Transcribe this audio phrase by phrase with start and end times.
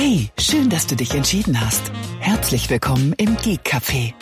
[0.00, 1.90] Hey, schön, dass du dich entschieden hast.
[2.20, 4.14] Herzlich willkommen im Geek Café,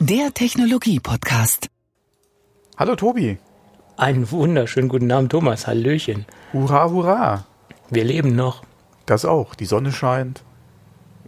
[0.00, 1.68] der Technologie-Podcast.
[2.78, 3.36] Hallo Tobi.
[3.98, 5.66] Einen wunderschönen guten Abend, Thomas.
[5.66, 6.24] Hallöchen.
[6.54, 7.44] Hurra, hurra.
[7.90, 8.62] Wir leben noch.
[9.04, 9.54] Das auch.
[9.54, 10.42] Die Sonne scheint.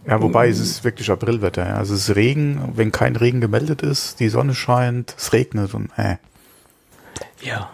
[0.07, 1.67] Ja, wobei es ist wirklich Aprilwetter.
[1.67, 1.75] Ja.
[1.75, 5.91] Also es ist Regen, wenn kein Regen gemeldet ist, die Sonne scheint, es regnet und
[5.95, 6.17] äh.
[7.43, 7.69] Ja.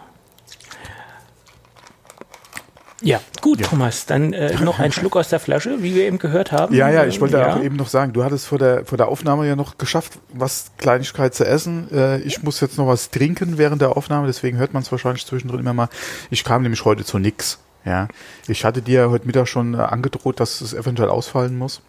[3.02, 3.66] Ja, gut, ja.
[3.66, 6.74] Thomas, dann äh, noch ein Schluck aus der Flasche, wie wir eben gehört haben.
[6.74, 7.54] Ja, ja, ich wollte ja.
[7.54, 10.72] auch eben noch sagen, du hattest vor der, vor der Aufnahme ja noch geschafft, was
[10.78, 11.88] Kleinigkeit zu essen.
[11.92, 15.26] Äh, ich muss jetzt noch was trinken während der Aufnahme, deswegen hört man es wahrscheinlich
[15.26, 15.88] zwischendrin immer mal.
[16.30, 17.58] Ich kam nämlich heute zu nix.
[17.84, 18.08] Ja,
[18.48, 21.82] ich hatte dir heute Mittag schon äh, angedroht, dass es eventuell ausfallen muss.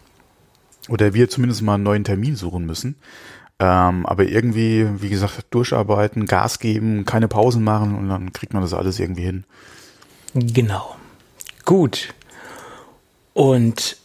[0.88, 2.96] Oder wir zumindest mal einen neuen Termin suchen müssen.
[3.58, 8.62] Ähm, aber irgendwie, wie gesagt, durcharbeiten, Gas geben, keine Pausen machen und dann kriegt man
[8.62, 9.44] das alles irgendwie hin.
[10.34, 10.94] Genau.
[11.68, 12.14] Gut.
[13.34, 13.98] Und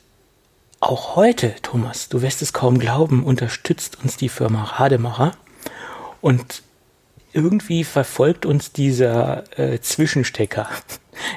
[0.81, 5.32] auch heute, Thomas, du wirst es kaum glauben, unterstützt uns die Firma Rademacher.
[6.20, 6.62] Und
[7.32, 10.68] irgendwie verfolgt uns dieser äh, Zwischenstecker.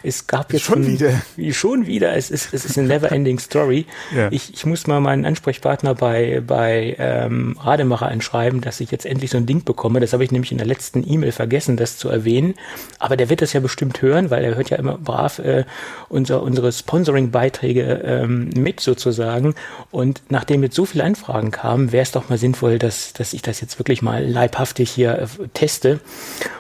[0.03, 1.23] Es gab jetzt schon ein, wieder.
[1.53, 2.17] Schon wieder.
[2.17, 3.87] Es ist, es ist eine never-ending Story.
[4.15, 4.29] Ja.
[4.31, 9.31] Ich, ich muss mal meinen Ansprechpartner bei, bei ähm, Rademacher anschreiben, dass ich jetzt endlich
[9.31, 10.01] so ein Ding bekomme.
[10.01, 12.55] Das habe ich nämlich in der letzten E-Mail vergessen, das zu erwähnen.
[12.99, 15.65] Aber der wird das ja bestimmt hören, weil er hört ja immer brav äh,
[16.09, 19.55] unser, unsere Sponsoring-Beiträge ähm, mit sozusagen.
[19.91, 23.43] Und nachdem jetzt so viele Anfragen kamen, wäre es doch mal sinnvoll, dass, dass ich
[23.43, 26.01] das jetzt wirklich mal leibhaftig hier äh, teste.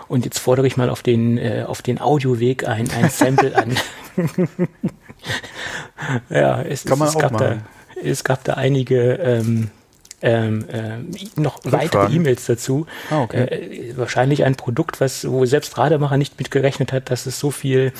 [0.08, 3.76] Und jetzt fordere ich mal auf den, äh, auf den Audioweg ein, ein Sample an.
[6.30, 7.62] ja, es, Kann man es, auch gab machen.
[7.94, 9.70] da, es gab da einige ähm,
[10.22, 12.86] ähm, äh, noch weitere E-Mails dazu.
[13.10, 13.44] Ah, okay.
[13.44, 17.92] äh, wahrscheinlich ein Produkt, was, wo selbst Rademacher nicht mitgerechnet hat, dass es so viel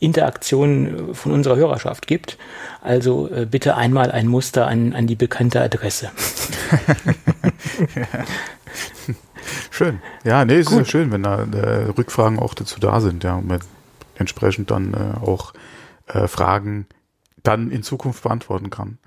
[0.00, 2.38] Interaktion von unserer Hörerschaft gibt.
[2.82, 6.10] Also äh, bitte einmal ein Muster an, an die bekannte Adresse.
[9.70, 10.00] Schön.
[10.24, 10.80] Ja, nee, es Gut.
[10.80, 13.60] ist ja schön, wenn da äh, Rückfragen auch dazu da sind, ja, und man
[14.16, 15.52] entsprechend dann äh, auch
[16.06, 16.86] äh, Fragen
[17.42, 18.98] dann in Zukunft beantworten kann.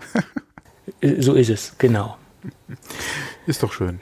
[1.17, 2.17] so ist es, genau.
[3.45, 3.99] Ist doch schön.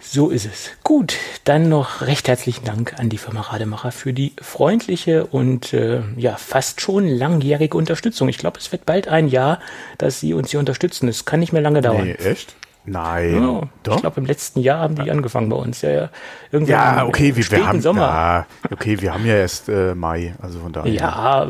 [0.00, 0.70] So ist es.
[0.84, 6.00] Gut, dann noch recht herzlichen Dank an die Firma Rademacher für die freundliche und äh,
[6.16, 8.28] ja fast schon langjährige Unterstützung.
[8.28, 9.58] Ich glaube, es wird bald ein Jahr,
[9.98, 11.08] dass sie uns hier unterstützen.
[11.08, 12.04] Es kann nicht mehr lange dauern.
[12.04, 12.54] Nee, echt?
[12.86, 13.42] Nein.
[13.42, 13.96] Ja, Doch?
[13.96, 15.82] Ich glaube, im letzten Jahr haben die angefangen bei uns.
[15.82, 16.10] Ja, ja.
[16.52, 18.02] Irgendwie ja, okay, wir, wir haben Sommer.
[18.02, 20.92] Ja, okay, wir haben ja erst äh, Mai, also von daher.
[20.92, 21.46] Ja,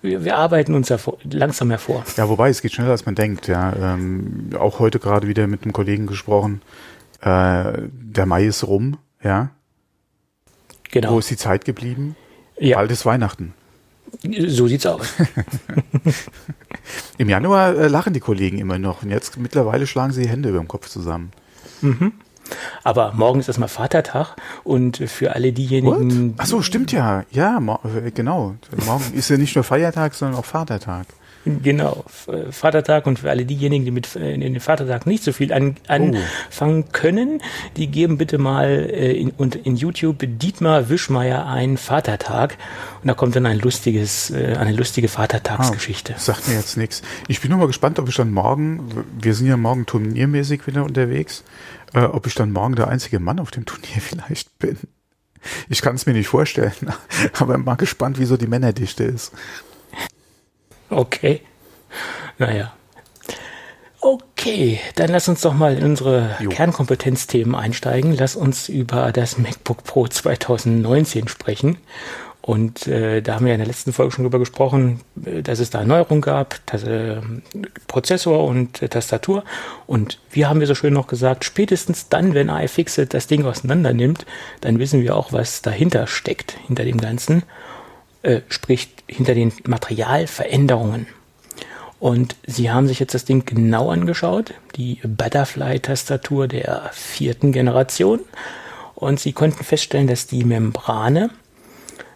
[0.00, 2.04] wir, wir arbeiten uns ja vor, langsam hervor.
[2.16, 3.46] Ja, wobei es geht schneller als man denkt.
[3.46, 6.62] Ja, ähm, auch heute gerade wieder mit einem Kollegen gesprochen.
[7.20, 9.50] Äh, der Mai ist rum, ja.
[10.90, 11.12] Genau.
[11.12, 12.16] Wo ist die Zeit geblieben?
[12.58, 12.76] Ja.
[12.76, 13.54] Bald ist Weihnachten.
[14.48, 15.06] So sieht's aus.
[17.18, 20.48] Im Januar äh, lachen die Kollegen immer noch und jetzt mittlerweile schlagen sie die Hände
[20.50, 21.30] über dem Kopf zusammen.
[21.80, 22.12] Mhm.
[22.82, 26.30] Aber morgen ist erstmal Vatertag und für alle diejenigen.
[26.30, 26.34] What?
[26.38, 27.24] Ach so, stimmt ja.
[27.30, 28.56] Ja, äh, genau.
[28.86, 31.06] Morgen ist ja nicht nur Feiertag, sondern auch Vatertag.
[31.44, 32.04] Genau,
[32.50, 36.84] Vatertag und für alle diejenigen, die mit in den Vatertag nicht so viel an, anfangen
[36.86, 36.90] oh.
[36.92, 37.42] können,
[37.78, 42.58] die geben bitte mal äh, in, und in YouTube Dietmar Wischmeier ein Vatertag
[43.00, 46.14] und da kommt dann ein lustiges, äh, eine lustige Vatertagsgeschichte.
[46.14, 47.00] Ah, sagt mir jetzt nichts.
[47.26, 50.84] Ich bin nur mal gespannt, ob ich dann morgen, wir sind ja morgen turniermäßig wieder
[50.84, 51.44] unterwegs,
[51.94, 54.76] äh, ob ich dann morgen der einzige Mann auf dem Turnier vielleicht bin.
[55.70, 56.72] Ich kann es mir nicht vorstellen,
[57.38, 59.32] aber mal gespannt, wie so die Männerdichte ist.
[60.90, 61.40] Okay.
[62.38, 62.72] Naja.
[64.02, 66.48] Okay, dann lass uns doch mal in unsere jo.
[66.48, 68.16] Kernkompetenzthemen einsteigen.
[68.16, 71.76] Lass uns über das MacBook Pro 2019 sprechen.
[72.42, 75.68] Und äh, da haben wir in der letzten Folge schon drüber gesprochen, äh, dass es
[75.68, 77.20] da Neuerungen gab, dass, äh,
[77.86, 79.44] Prozessor und äh, Tastatur.
[79.86, 83.92] Und wir haben wir so schön noch gesagt, spätestens dann, wenn iFixit das Ding auseinander
[83.92, 84.24] nimmt,
[84.62, 87.42] dann wissen wir auch, was dahinter steckt, hinter dem Ganzen
[88.22, 91.06] äh, spricht hinter den Materialveränderungen.
[91.98, 98.20] Und sie haben sich jetzt das Ding genau angeschaut, die Butterfly-Tastatur der vierten Generation.
[98.94, 101.30] Und sie konnten feststellen, dass die Membrane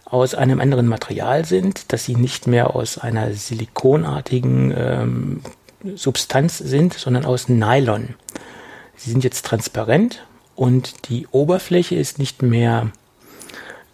[0.05, 5.41] aus einem anderen Material sind, dass sie nicht mehr aus einer silikonartigen ähm,
[5.97, 8.15] Substanz sind, sondern aus Nylon.
[8.97, 10.25] Sie sind jetzt transparent
[10.55, 12.91] und die Oberfläche ist nicht mehr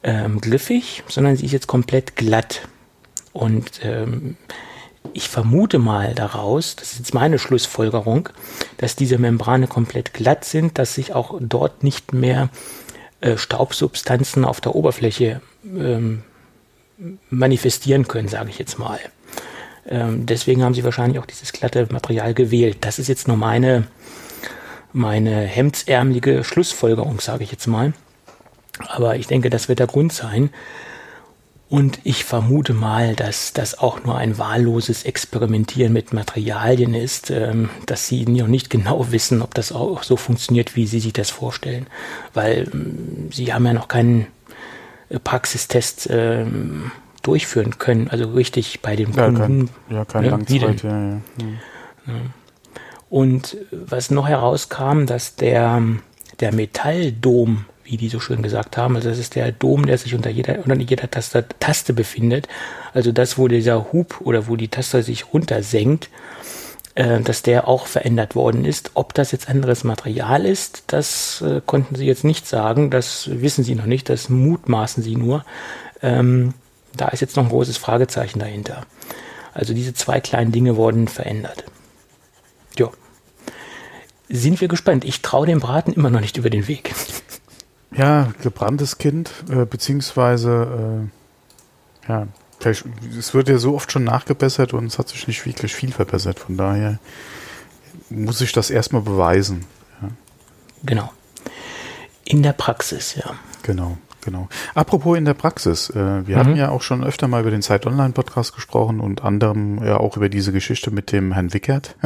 [0.02, 2.62] ähm, gliffig, sondern sie ist jetzt komplett glatt.
[3.32, 4.37] Und ähm,
[5.12, 8.29] ich vermute mal daraus, das ist jetzt meine Schlussfolgerung,
[8.76, 12.49] dass diese Membrane komplett glatt sind, dass sich auch dort nicht mehr
[13.20, 16.23] äh, Staubsubstanzen auf der Oberfläche ähm,
[17.31, 18.99] manifestieren können, sage ich jetzt mal.
[19.88, 22.79] Ähm, deswegen haben sie wahrscheinlich auch dieses glatte Material gewählt.
[22.82, 23.87] Das ist jetzt nur meine,
[24.93, 27.93] meine hemdsärmelige Schlussfolgerung, sage ich jetzt mal.
[28.88, 30.50] Aber ich denke, das wird der Grund sein.
[31.71, 37.71] Und ich vermute mal, dass das auch nur ein wahlloses Experimentieren mit Materialien ist, ähm,
[37.87, 41.31] dass sie noch nicht genau wissen, ob das auch so funktioniert, wie sie sich das
[41.31, 41.87] vorstellen.
[42.35, 44.27] Weil ähm, sie haben ja noch keinen
[45.11, 46.91] äh, Praxistest ähm,
[47.23, 49.69] durchführen können, also richtig bei den ja, Kunden.
[49.88, 51.21] Kein, ja, kein ne, Langzeit, ja, ja.
[52.09, 52.15] ja.
[53.09, 55.83] Und was noch herauskam, dass der,
[56.41, 58.94] der Metalldom wie die so schön gesagt haben.
[58.94, 62.46] Also das ist der Dom, der sich unter jeder, unter jeder Taste, Taste befindet.
[62.94, 66.08] Also das, wo dieser Hub oder wo die Taste sich runtersenkt,
[66.94, 68.92] äh, dass der auch verändert worden ist.
[68.94, 72.90] Ob das jetzt anderes Material ist, das äh, konnten sie jetzt nicht sagen.
[72.90, 74.08] Das wissen sie noch nicht.
[74.08, 75.44] Das mutmaßen sie nur.
[76.00, 76.54] Ähm,
[76.96, 78.87] da ist jetzt noch ein großes Fragezeichen dahinter.
[79.52, 81.64] Also diese zwei kleinen Dinge wurden verändert.
[82.78, 82.88] Ja.
[84.28, 85.04] Sind wir gespannt.
[85.04, 86.94] Ich traue dem Braten immer noch nicht über den Weg.
[87.92, 91.08] Ja, gebranntes Kind, äh, beziehungsweise,
[92.06, 92.26] äh, ja,
[93.19, 96.38] es wird ja so oft schon nachgebessert und es hat sich nicht wirklich viel verbessert.
[96.38, 96.98] Von daher
[98.10, 99.64] muss ich das erstmal beweisen.
[100.02, 100.08] Ja.
[100.84, 101.12] Genau.
[102.25, 103.34] In der Praxis, ja.
[103.62, 104.48] Genau, genau.
[104.75, 106.40] Apropos in der Praxis, äh, wir mhm.
[106.40, 109.96] hatten ja auch schon öfter mal über den Zeit Online Podcast gesprochen und anderem ja
[109.96, 111.96] auch über diese Geschichte mit dem Herrn Wickert,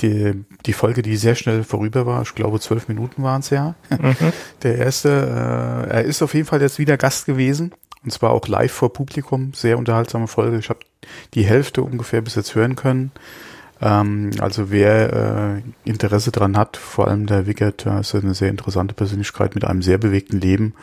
[0.00, 3.74] die, die Folge, die sehr schnell vorüber war, ich glaube zwölf Minuten waren es ja.
[3.90, 4.16] Mhm.
[4.62, 7.72] Der erste, äh, er ist auf jeden Fall jetzt wieder Gast gewesen.
[8.04, 9.54] Und zwar auch live vor Publikum.
[9.54, 10.58] Sehr unterhaltsame Folge.
[10.58, 10.80] Ich habe
[11.32, 13.12] die Hälfte ungefähr bis jetzt hören können.
[13.80, 18.50] Ähm, also wer äh, Interesse dran hat, vor allem der Wickert, äh, ist eine sehr
[18.50, 20.74] interessante Persönlichkeit mit einem sehr bewegten Leben.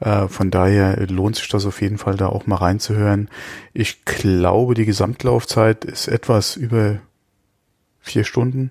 [0.00, 3.28] Äh, von daher lohnt sich das auf jeden Fall, da auch mal reinzuhören.
[3.72, 6.98] Ich glaube, die Gesamtlaufzeit ist etwas über
[8.04, 8.70] vier Stunden.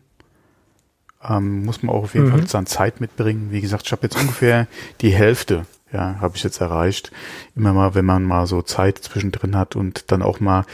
[1.28, 2.32] Ähm, muss man auch auf jeden mhm.
[2.32, 3.48] Fall dann Zeit mitbringen.
[3.52, 4.68] Wie gesagt, ich habe jetzt ungefähr
[5.02, 7.12] die Hälfte, ja, habe ich jetzt erreicht.
[7.56, 10.66] Immer mal, wenn man mal so Zeit zwischendrin hat und dann auch mal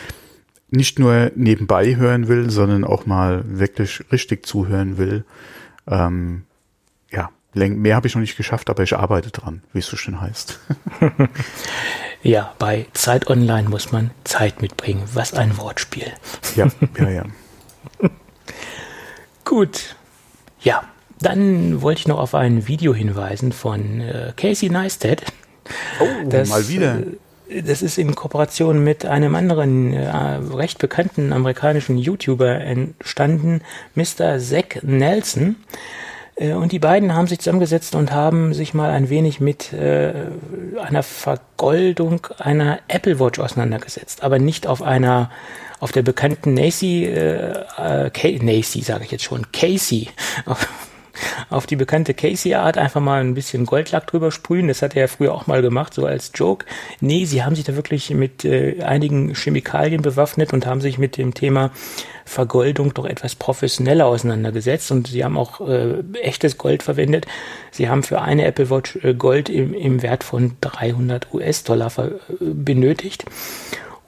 [0.70, 5.24] nicht nur nebenbei hören will, sondern auch mal wirklich richtig zuhören will.
[5.88, 6.44] Ähm,
[7.12, 10.22] ja, mehr habe ich noch nicht geschafft, aber ich arbeite dran, wie es so schön
[10.22, 10.60] heißt.
[12.24, 15.04] ja, bei Zeit Online muss man Zeit mitbringen.
[15.14, 16.12] Was ein Wortspiel.
[16.56, 16.68] Ja,
[16.98, 17.24] ja, ja.
[19.50, 19.96] Gut.
[20.62, 20.84] Ja,
[21.20, 25.24] dann wollte ich noch auf ein Video hinweisen von äh, Casey Neistat.
[26.00, 27.00] Oh, das, mal wieder.
[27.50, 30.08] Äh, das ist in Kooperation mit einem anderen äh,
[30.54, 33.62] recht bekannten amerikanischen YouTuber entstanden,
[33.96, 34.38] Mr.
[34.38, 35.56] Zach Nelson.
[36.36, 40.14] Äh, und die beiden haben sich zusammengesetzt und haben sich mal ein wenig mit äh,
[40.80, 45.32] einer Vergoldung einer Apple Watch auseinandergesetzt, aber nicht auf einer
[45.80, 50.10] auf der bekannten Nacy, äh, äh, Nacy sage ich jetzt schon, Casey,
[50.46, 50.68] auf,
[51.50, 54.68] auf die bekannte Casey-Art einfach mal ein bisschen Goldlack drüber sprühen.
[54.68, 56.66] Das hat er ja früher auch mal gemacht, so als Joke.
[57.00, 61.18] Nee, sie haben sich da wirklich mit äh, einigen Chemikalien bewaffnet und haben sich mit
[61.18, 61.72] dem Thema
[62.26, 67.26] Vergoldung doch etwas professioneller auseinandergesetzt und sie haben auch äh, echtes Gold verwendet.
[67.72, 72.12] Sie haben für eine Apple Watch äh, Gold im, im Wert von 300 US-Dollar äh,
[72.40, 73.26] benötigt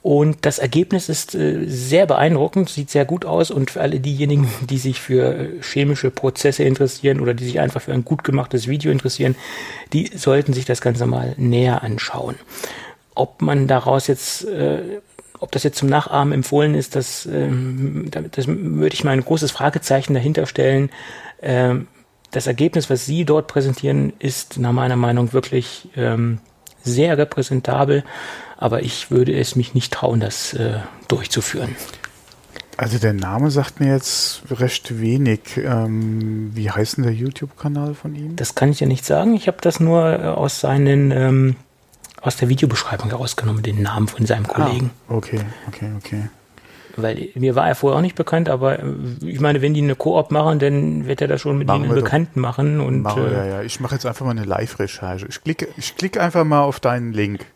[0.03, 4.49] und das Ergebnis ist äh, sehr beeindruckend, sieht sehr gut aus und für alle diejenigen,
[4.61, 8.68] die sich für äh, chemische Prozesse interessieren oder die sich einfach für ein gut gemachtes
[8.68, 9.35] Video interessieren,
[9.94, 12.35] die sollten sich das Ganze mal näher anschauen.
[13.14, 15.02] Ob man daraus jetzt, äh,
[15.40, 19.52] ob das jetzt zum Nachahmen empfohlen ist, das, ähm, das würde ich mal ein großes
[19.52, 20.90] Fragezeichen dahinter stellen.
[21.44, 21.87] Ähm,
[22.31, 26.40] das Ergebnis, was Sie dort präsentieren, ist nach meiner Meinung wirklich ähm,
[26.81, 28.04] sehr repräsentabel
[28.61, 30.75] aber ich würde es mich nicht trauen, das äh,
[31.07, 31.75] durchzuführen.
[32.77, 35.41] Also der Name sagt mir jetzt recht wenig.
[35.57, 38.35] Ähm, wie heißt denn der YouTube-Kanal von ihm?
[38.35, 39.33] Das kann ich ja nicht sagen.
[39.33, 41.56] Ich habe das nur äh, aus seinen ähm,
[42.21, 44.91] aus der Videobeschreibung herausgenommen, den Namen von seinem ah, Kollegen.
[45.09, 46.23] Ah, okay, okay, okay.
[46.97, 48.85] Weil mir war er vorher auch nicht bekannt, aber äh,
[49.25, 51.95] ich meine, wenn die eine Koop machen, dann wird er das schon mit machen ihnen
[51.95, 52.80] bekannt machen.
[52.80, 53.61] Und, machen äh, ja, ja.
[53.63, 55.25] Ich mache jetzt einfach mal eine Live-Recherche.
[55.27, 57.47] Ich klicke, ich klicke einfach mal auf deinen Link.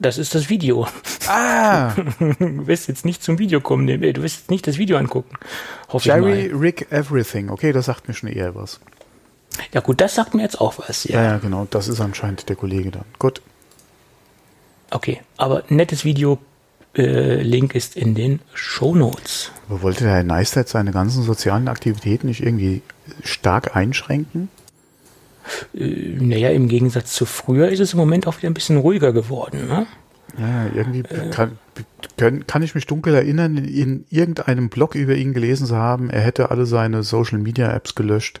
[0.00, 0.88] Das ist das Video.
[1.28, 1.92] Ah!
[2.18, 5.36] Du wirst jetzt nicht zum Video kommen, du wirst jetzt nicht das Video angucken.
[5.90, 7.50] Hoffe Jerry Rick Everything.
[7.50, 8.80] Okay, das sagt mir schon eher was.
[9.72, 11.04] Ja gut, das sagt mir jetzt auch was.
[11.04, 11.66] Ja, ja, ja genau.
[11.70, 13.04] Das ist anscheinend der Kollege dann.
[13.18, 13.42] Gut.
[14.90, 16.38] Okay, aber nettes Video.
[16.96, 19.52] Äh, Link ist in den Show Notes.
[19.68, 22.82] Aber wollte der Herr Neistat seine ganzen sozialen Aktivitäten nicht irgendwie
[23.22, 24.48] stark einschränken?
[25.74, 29.12] Äh, naja, im Gegensatz zu früher ist es im Moment auch wieder ein bisschen ruhiger
[29.12, 29.68] geworden.
[29.68, 29.86] Ne?
[30.38, 31.58] Ja, irgendwie kann,
[32.16, 36.20] kann, kann ich mich dunkel erinnern, in irgendeinem Blog über ihn gelesen zu haben, er
[36.20, 38.40] hätte alle seine Social Media Apps gelöscht.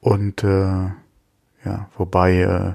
[0.00, 0.90] Und äh,
[1.64, 2.74] ja, wobei äh,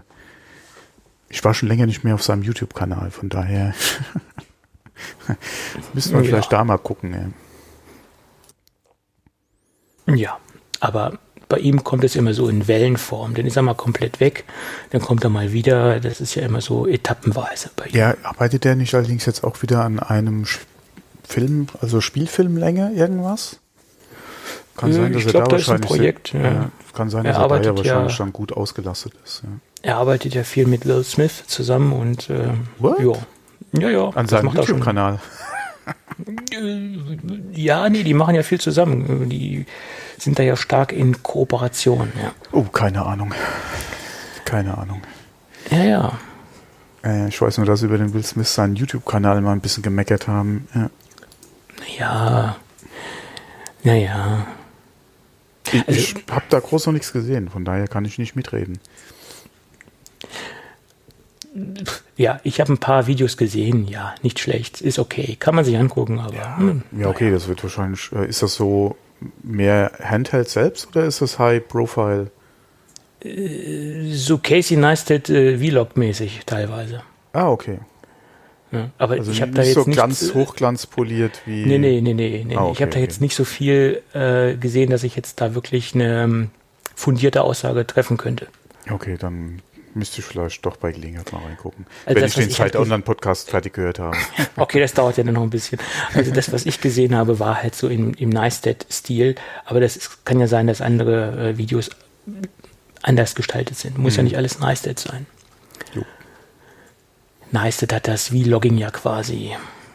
[1.29, 3.73] ich war schon länger nicht mehr auf seinem YouTube-Kanal, von daher
[5.93, 6.27] müssen wir ja.
[6.27, 7.33] vielleicht da mal gucken.
[10.07, 10.13] Ja.
[10.15, 10.37] ja,
[10.79, 11.19] aber
[11.51, 13.33] bei ihm kommt es immer so in Wellenform.
[13.33, 14.45] Dann ist er mal komplett weg,
[14.91, 15.99] dann kommt er mal wieder.
[15.99, 17.95] Das ist ja immer so etappenweise bei ihm.
[17.97, 20.45] Ja, arbeitet der nicht allerdings jetzt auch wieder an einem
[21.27, 23.59] Film, also Spielfilmlänge irgendwas?
[24.77, 26.41] Kann sein, dass ich er glaub, da, da wahrscheinlich ist ein Projekt, ja.
[26.41, 29.43] Ja, kann sein, dass er, er ja wahrscheinlich schon gut ausgelastet ist.
[29.43, 29.49] Ja.
[29.81, 32.47] Er arbeitet ja viel mit Will Smith zusammen und äh,
[32.81, 33.13] ja.
[33.73, 34.09] Ja, ja.
[34.09, 35.19] An seinem YouTube-Kanal.
[37.53, 39.29] ja, nee, die machen ja viel zusammen.
[39.29, 39.65] Die
[40.21, 42.11] sind da ja stark in Kooperation.
[42.21, 42.31] Ja.
[42.51, 43.33] Oh, keine Ahnung.
[44.45, 45.01] Keine Ahnung.
[45.71, 46.19] Ja, ja.
[47.03, 49.81] Äh, ich weiß nur, dass sie über den Will Smith seinen YouTube-Kanal mal ein bisschen
[49.81, 50.67] gemeckert haben.
[50.75, 50.89] Ja.
[51.79, 52.55] Naja.
[53.83, 54.47] Naja.
[55.71, 58.79] Ich, also, ich habe da groß noch nichts gesehen, von daher kann ich nicht mitreden.
[62.15, 65.77] Ja, ich habe ein paar Videos gesehen, ja, nicht schlecht, ist okay, kann man sich
[65.77, 66.35] angucken, aber.
[66.35, 67.31] Ja, hm, ja okay, ja.
[67.31, 68.95] das wird wahrscheinlich, äh, ist das so
[69.43, 72.31] mehr Handheld selbst oder ist das High Profile?
[73.23, 77.03] Äh, so Casey Neistat äh, Vlog-mäßig teilweise.
[77.33, 77.79] Ah, okay.
[78.71, 81.65] Ja, aber also ich habe da jetzt so nicht ganz hochglanzpoliert wie.
[81.65, 82.55] Nee, nee, nee, nee, nee.
[82.55, 85.53] Ah, okay, ich habe da jetzt nicht so viel äh, gesehen, dass ich jetzt da
[85.55, 86.51] wirklich eine ähm,
[86.95, 88.47] fundierte Aussage treffen könnte.
[88.89, 89.61] Okay, dann
[89.93, 91.85] müsste ich vielleicht doch bei Gelegenheit mal reingucken.
[92.05, 94.17] Also wenn das, ich den Zeit halt Online Podcast fertig gehört habe.
[94.57, 95.79] okay, das dauert ja dann noch ein bisschen.
[96.13, 99.35] Also das, was ich gesehen habe, war halt so im, im Neistat-Stil.
[99.65, 101.89] Aber das ist, kann ja sein, dass andere äh, Videos
[103.01, 103.97] anders gestaltet sind.
[103.97, 104.17] Muss hm.
[104.17, 104.27] ja mhm.
[104.27, 105.25] nicht alles Neistat sein.
[107.51, 109.51] Neistat hat das V-Logging ja quasi,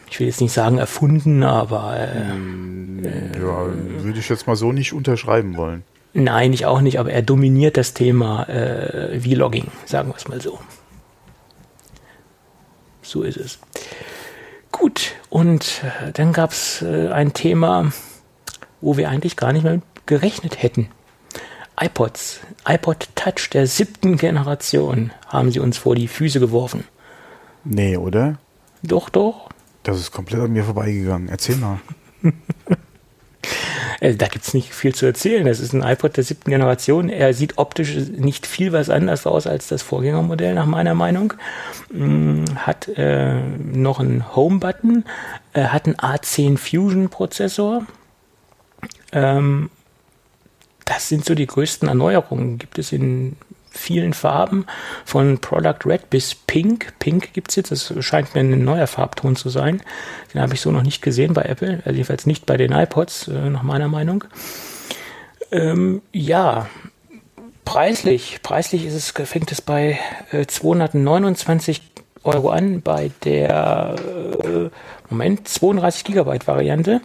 [0.09, 1.97] ich will jetzt nicht sagen erfunden, aber.
[1.97, 5.83] Äh, hm, ja, würde ich jetzt mal so nicht unterschreiben wollen.
[6.19, 10.41] Nein, ich auch nicht, aber er dominiert das Thema äh, V-Logging, sagen wir es mal
[10.41, 10.57] so.
[13.03, 13.59] So ist es.
[14.71, 17.91] Gut, und äh, dann gab es äh, ein Thema,
[18.81, 20.87] wo wir eigentlich gar nicht mehr gerechnet hätten.
[21.79, 26.83] iPods, iPod Touch der siebten Generation haben sie uns vor die Füße geworfen.
[27.63, 28.39] Nee, oder?
[28.81, 29.49] Doch, doch.
[29.83, 31.29] Das ist komplett an mir vorbeigegangen.
[31.29, 31.79] Erzähl mal.
[33.99, 35.45] Äh, da gibt es nicht viel zu erzählen.
[35.45, 37.09] Das ist ein iPod der siebten Generation.
[37.09, 41.33] Er sieht optisch nicht viel was anders aus als das Vorgängermodell, nach meiner Meinung.
[41.91, 45.05] Mm, hat äh, noch einen Home-Button,
[45.53, 47.85] äh, hat einen A10 Fusion-Prozessor.
[49.11, 49.69] Ähm,
[50.85, 52.57] das sind so die größten Erneuerungen.
[52.57, 53.35] Gibt es in
[53.77, 54.65] vielen Farben,
[55.05, 56.93] von Product Red bis Pink.
[56.99, 59.81] Pink gibt es jetzt, das scheint mir ein neuer Farbton zu sein.
[60.33, 63.29] Den habe ich so noch nicht gesehen bei Apple, also jedenfalls nicht bei den iPods,
[63.29, 64.25] äh, nach meiner Meinung.
[65.51, 66.67] Ähm, ja,
[67.63, 69.99] preislich, preislich ist es, fängt es bei
[70.31, 71.81] äh, 229
[72.23, 73.95] Euro an, bei der,
[74.43, 74.69] äh,
[75.09, 77.01] Moment, 32 Gigabyte Variante.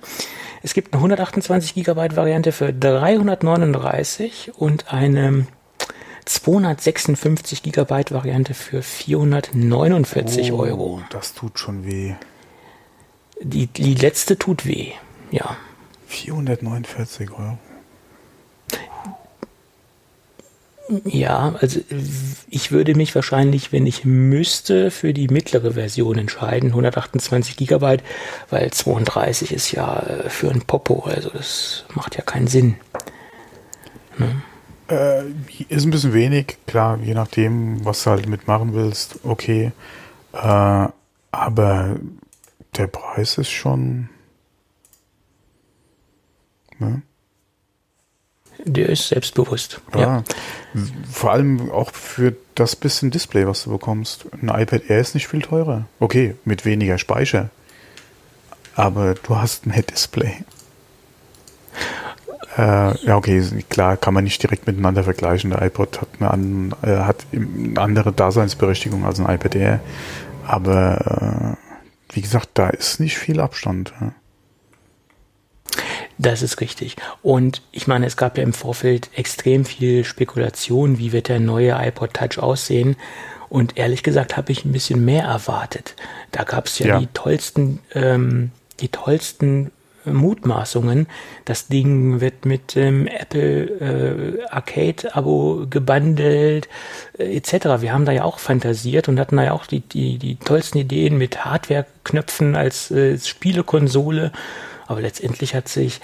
[0.62, 5.47] Es gibt eine 128 Gigabyte Variante für 339 und eine
[6.25, 11.02] 256 Gigabyte Variante für 449 oh, Euro.
[11.11, 12.14] Das tut schon weh.
[13.41, 14.93] Die, die letzte tut weh,
[15.31, 15.57] ja.
[16.07, 17.59] 449 Euro.
[21.05, 21.81] Ja, also
[22.50, 28.02] ich würde mich wahrscheinlich, wenn ich müsste, für die mittlere Version entscheiden, 128 Gigabyte,
[28.50, 32.76] weil 32 ist ja äh, für ein Popo, also das macht ja keinen Sinn.
[34.19, 34.43] Ne?
[34.89, 35.31] Äh,
[35.69, 39.73] ist ein bisschen wenig, klar, je nachdem, was du halt mitmachen willst, okay.
[40.33, 40.89] Äh,
[41.31, 41.97] aber
[42.77, 44.09] der Preis ist schon.
[46.79, 47.03] Ne?
[48.65, 49.81] Der ist selbstbewusst.
[49.95, 50.01] Ja.
[50.01, 50.25] ja.
[51.11, 54.27] Vor allem auch für das bisschen Display, was du bekommst.
[54.41, 55.87] Ein iPad Air ist nicht viel teurer.
[55.99, 57.51] Okay, mit weniger Speicher.
[58.75, 60.45] Aber du hast ein Head-Display.
[62.56, 65.50] Äh, ja, okay, klar, kann man nicht direkt miteinander vergleichen.
[65.50, 69.80] Der iPod hat eine, an, äh, hat eine andere Daseinsberechtigung als ein iPad Air.
[70.47, 73.92] Aber äh, wie gesagt, da ist nicht viel Abstand.
[74.00, 74.12] Ja.
[76.18, 76.97] Das ist richtig.
[77.23, 81.73] Und ich meine, es gab ja im Vorfeld extrem viel Spekulation, wie wird der neue
[81.73, 82.97] iPod Touch aussehen.
[83.49, 85.97] Und ehrlich gesagt habe ich ein bisschen mehr erwartet.
[86.30, 89.71] Da gab es ja, ja, die tollsten, ähm, die tollsten
[90.04, 91.06] Mutmaßungen.
[91.44, 96.68] Das Ding wird mit dem Apple äh, Arcade-Abo gebundelt,
[97.18, 97.80] äh, etc.
[97.80, 100.78] Wir haben da ja auch fantasiert und hatten da ja auch die, die, die tollsten
[100.78, 104.32] Ideen mit Hardware-Knöpfen als äh, Spielekonsole.
[104.87, 106.00] Aber letztendlich hat sich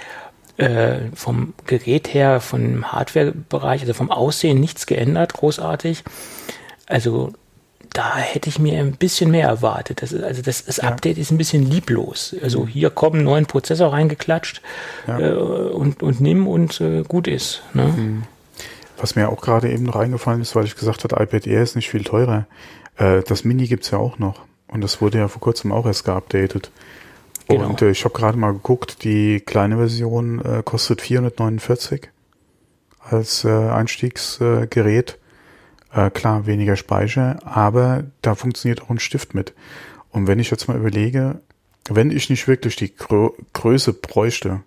[0.59, 6.05] äh, vom Gerät her, vom Hardware-Bereich, also vom Aussehen nichts geändert, großartig.
[6.87, 7.33] Also
[7.93, 10.03] da hätte ich mir ein bisschen mehr erwartet.
[10.03, 10.85] Das ist, also das, das ja.
[10.85, 12.35] Update ist ein bisschen lieblos.
[12.43, 12.69] Also mhm.
[12.69, 14.63] hier kommen neuen Prozessor reingeklatscht
[15.07, 15.19] ja.
[15.19, 17.63] äh, und, und nimm und äh, gut ist.
[17.75, 17.95] Ne?
[17.97, 18.23] Mhm.
[18.97, 21.77] Was mir auch gerade eben noch eingefallen ist, weil ich gesagt habe, iPad Air ist
[21.77, 22.47] nicht viel teurer.
[22.97, 24.43] Äh, das Mini gibt's ja auch noch.
[24.67, 26.71] Und das wurde ja vor kurzem auch erst geupdatet.
[27.49, 27.69] Genau.
[27.69, 32.11] Und äh, ich habe gerade mal geguckt, die kleine Version äh, kostet 449
[33.01, 35.19] als äh, Einstiegsgerät.
[35.93, 39.55] Äh, klar, weniger Speicher, aber da funktioniert auch ein Stift mit.
[40.11, 41.41] Und wenn ich jetzt mal überlege,
[41.89, 44.61] wenn ich nicht wirklich die Grö Größe bräuchte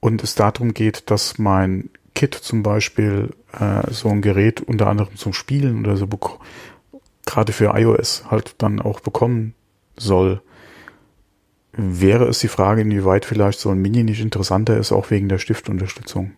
[0.00, 5.16] und es darum geht, dass mein Kit zum Beispiel äh, so ein Gerät unter anderem
[5.16, 6.06] zum Spielen oder so
[7.24, 9.54] gerade für iOS halt dann auch bekommen
[9.96, 10.42] soll,
[11.72, 15.38] wäre es die Frage, inwieweit vielleicht so ein Mini nicht interessanter ist, auch wegen der
[15.38, 16.32] Stiftunterstützung.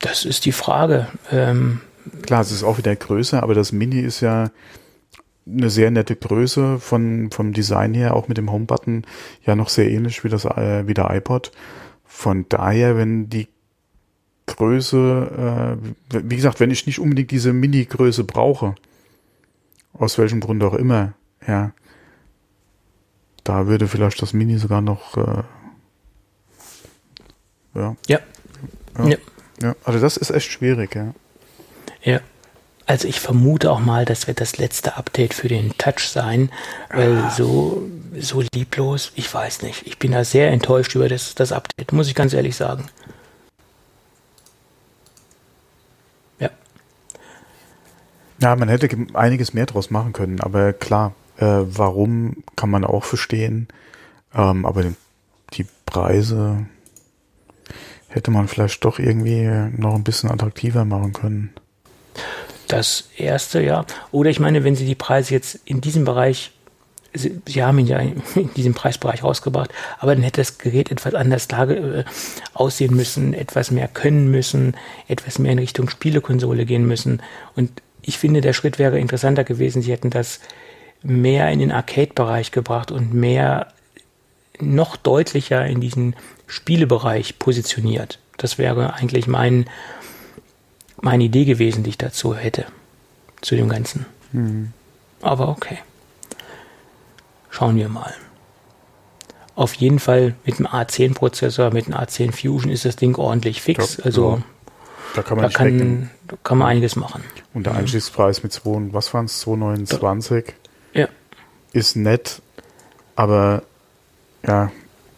[0.00, 1.06] Das ist die Frage.
[1.30, 1.80] Ähm
[2.22, 4.50] Klar, es ist auch wieder größer, aber das Mini ist ja
[5.46, 9.04] eine sehr nette Größe von, vom Design her, auch mit dem Home-Button,
[9.44, 11.52] ja noch sehr ähnlich wie, das, äh, wie der iPod.
[12.04, 13.48] Von daher, wenn die
[14.46, 15.78] Größe,
[16.12, 18.74] äh, wie gesagt, wenn ich nicht unbedingt diese Mini-Größe brauche,
[19.92, 21.12] aus welchem Grund auch immer,
[21.46, 21.72] ja,
[23.44, 25.42] da würde vielleicht das Mini sogar noch, äh,
[27.74, 27.96] ja.
[28.08, 28.18] Ja.
[28.98, 29.08] ja.
[29.08, 29.16] ja.
[29.62, 31.14] Ja, also das ist echt schwierig, ja.
[32.02, 32.20] Ja.
[32.86, 36.50] Also ich vermute auch mal, das wird das letzte Update für den Touch sein,
[36.92, 37.30] weil ah.
[37.30, 37.88] so,
[38.18, 39.86] so lieblos, ich weiß nicht.
[39.86, 42.86] Ich bin da sehr enttäuscht über das, das Update, muss ich ganz ehrlich sagen.
[46.40, 46.50] Ja.
[48.40, 53.04] Ja, man hätte einiges mehr draus machen können, aber klar, äh, warum kann man auch
[53.04, 53.68] verstehen.
[54.34, 54.84] Ähm, aber
[55.52, 56.66] die Preise,
[58.10, 61.54] hätte man vielleicht doch irgendwie noch ein bisschen attraktiver machen können.
[62.68, 63.84] Das erste, ja.
[64.12, 66.52] Oder ich meine, wenn Sie die Preise jetzt in diesem Bereich,
[67.12, 71.14] Sie, Sie haben ihn ja in diesem Preisbereich rausgebracht, aber dann hätte das Gerät etwas
[71.14, 72.04] anders Lage, äh,
[72.52, 74.76] aussehen müssen, etwas mehr können müssen,
[75.08, 77.22] etwas mehr in Richtung Spielekonsole gehen müssen.
[77.56, 77.70] Und
[78.02, 79.82] ich finde, der Schritt wäre interessanter gewesen.
[79.82, 80.40] Sie hätten das
[81.02, 83.68] mehr in den Arcade-Bereich gebracht und mehr
[84.60, 86.14] noch deutlicher in diesen
[86.50, 88.18] Spielebereich positioniert.
[88.36, 89.70] Das wäre eigentlich mein,
[91.00, 92.66] meine Idee gewesen, die ich dazu hätte.
[93.40, 94.04] Zu dem Ganzen.
[94.32, 94.72] Mhm.
[95.22, 95.78] Aber okay.
[97.50, 98.12] Schauen wir mal.
[99.54, 103.98] Auf jeden Fall mit dem A10-Prozessor, mit dem A10 Fusion ist das Ding ordentlich fix.
[103.98, 104.42] Da, also ja.
[105.14, 107.22] da kann man, da kann, da kann man einiges machen.
[107.54, 110.52] Und der Einstiegspreis mit 2, was waren es, 2,29?
[110.94, 111.08] Ja.
[111.72, 112.42] Ist nett,
[113.14, 113.62] aber
[114.46, 114.72] ja,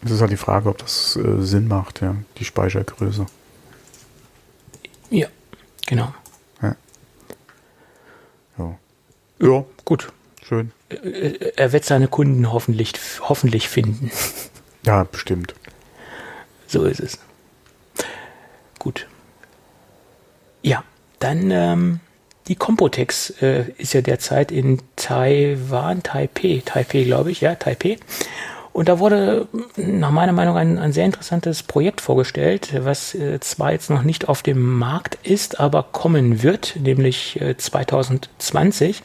[0.05, 3.25] es ist halt die Frage, ob das äh, Sinn macht, ja, die Speichergröße.
[5.09, 5.27] Ja,
[5.85, 6.13] genau.
[6.61, 6.75] Ja.
[8.57, 8.77] Ja,
[9.39, 10.11] ja gut,
[10.43, 10.71] schön.
[10.89, 14.11] Äh, äh, er wird seine Kunden hoffentlich, hoffentlich finden.
[14.85, 15.55] Ja, bestimmt.
[16.67, 17.17] So ist es.
[18.79, 19.07] Gut.
[20.61, 20.83] Ja,
[21.19, 21.99] dann ähm,
[22.47, 27.97] die Compotex äh, ist ja derzeit in Taiwan, Taipei, Taipei glaube ich, ja, Taipei.
[28.73, 33.71] Und da wurde nach meiner Meinung ein, ein sehr interessantes Projekt vorgestellt, was äh, zwar
[33.71, 39.03] jetzt noch nicht auf dem Markt ist, aber kommen wird, nämlich äh, 2020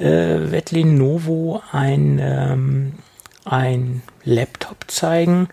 [0.00, 2.94] äh, wird Lenovo ein, ähm,
[3.44, 5.48] ein Laptop zeigen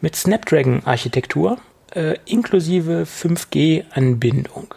[0.00, 1.58] mit Snapdragon-Architektur
[1.94, 4.74] äh, inklusive 5G-Anbindung.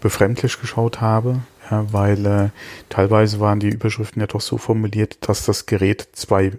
[0.00, 2.48] befremdlich geschaut habe, ja, weil äh,
[2.88, 6.52] teilweise waren die Überschriften ja doch so formuliert, dass das Gerät zwei,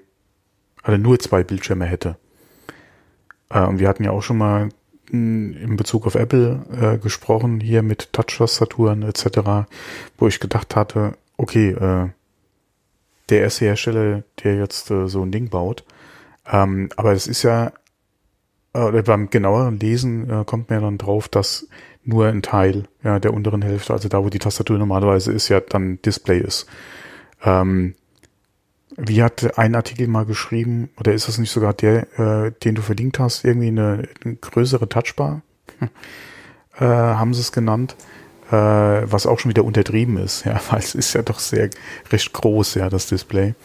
[0.82, 2.18] also nur zwei Bildschirme hätte.
[3.50, 4.70] Äh, und wir hatten ja auch schon mal
[5.10, 9.70] hm, in Bezug auf Apple äh, gesprochen, hier mit Touch-Tastaturen etc.,
[10.18, 12.10] wo ich gedacht hatte, okay, äh,
[13.30, 15.86] der erste Hersteller, der jetzt äh, so ein Ding baut,
[16.52, 17.72] ähm, aber es ist ja,
[18.74, 21.68] äh, beim genaueren Lesen äh, kommt ja dann drauf, dass
[22.04, 25.60] nur ein Teil ja, der unteren Hälfte, also da, wo die Tastatur normalerweise ist, ja
[25.62, 26.66] dann Display ist.
[27.44, 27.96] Ähm,
[28.98, 32.82] wie hat ein Artikel mal geschrieben, oder ist das nicht sogar der, äh, den du
[32.82, 35.42] verlinkt hast, irgendwie eine, eine größere Touchbar?
[36.80, 37.96] äh, haben sie es genannt,
[38.52, 41.70] äh, was auch schon wieder untertrieben ist, ja, weil es ist ja doch sehr
[42.12, 43.56] recht groß, ja, das Display.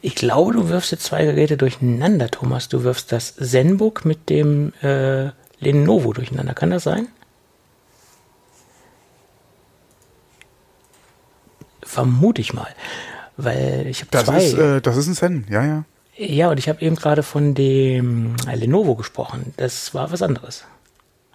[0.00, 2.68] Ich glaube, du wirfst jetzt zwei Geräte durcheinander, Thomas.
[2.68, 5.30] Du wirfst das ZenBook mit dem äh,
[5.60, 6.54] Lenovo durcheinander.
[6.54, 7.08] Kann das sein?
[11.82, 12.68] Vermute ich mal.
[13.36, 14.44] Weil ich habe zwei.
[14.44, 15.84] Ist, äh, das ist ein Zen, ja, ja.
[16.16, 19.54] Ja, und ich habe eben gerade von dem äh, Lenovo gesprochen.
[19.56, 20.64] Das war was anderes.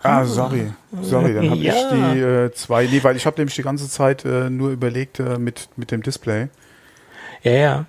[0.01, 0.73] Ah, sorry.
[1.01, 1.73] Sorry, dann habe ja.
[1.73, 2.85] ich die äh, zwei.
[2.87, 6.03] Nee, weil ich habe nämlich die ganze Zeit äh, nur überlegt äh, mit, mit dem
[6.03, 6.49] Display.
[7.41, 7.85] Ja, ja.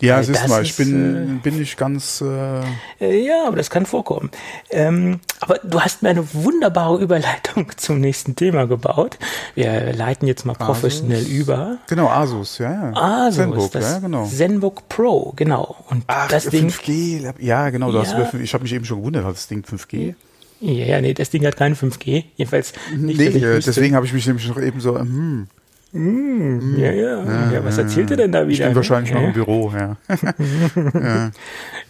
[0.00, 2.20] Ja, siehst ist mal, ich bin, äh, bin nicht ganz.
[2.20, 2.60] Äh,
[3.00, 4.30] äh ja, aber das kann vorkommen.
[4.70, 9.18] Ähm, aber du hast mir eine wunderbare Überleitung zum nächsten Thema gebaut.
[9.54, 11.30] Wir leiten jetzt mal professionell Asus.
[11.30, 11.78] über.
[11.88, 12.72] Genau, Asus, ja.
[12.72, 12.92] ja.
[12.94, 14.26] Asus, Zenbook, das ja, genau.
[14.26, 15.76] Zenbook Pro, genau.
[15.88, 17.90] Und Ach, das 5G, Ding, ja, genau.
[17.90, 18.04] Du ja.
[18.04, 20.14] hast ich habe mich eben schon gewundert, hat das Ding 5G?
[20.60, 22.24] Ja, ja, nee, das Ding hat kein 5G.
[22.36, 23.18] Jedenfalls nicht.
[23.18, 25.48] Nee, äh, deswegen habe ich mich nämlich noch eben so, hm,
[25.92, 27.64] Mm, ja, ja, ja, ja.
[27.64, 28.52] Was erzählt er denn da wieder?
[28.52, 29.96] Ich bin wahrscheinlich noch im Büro, ja.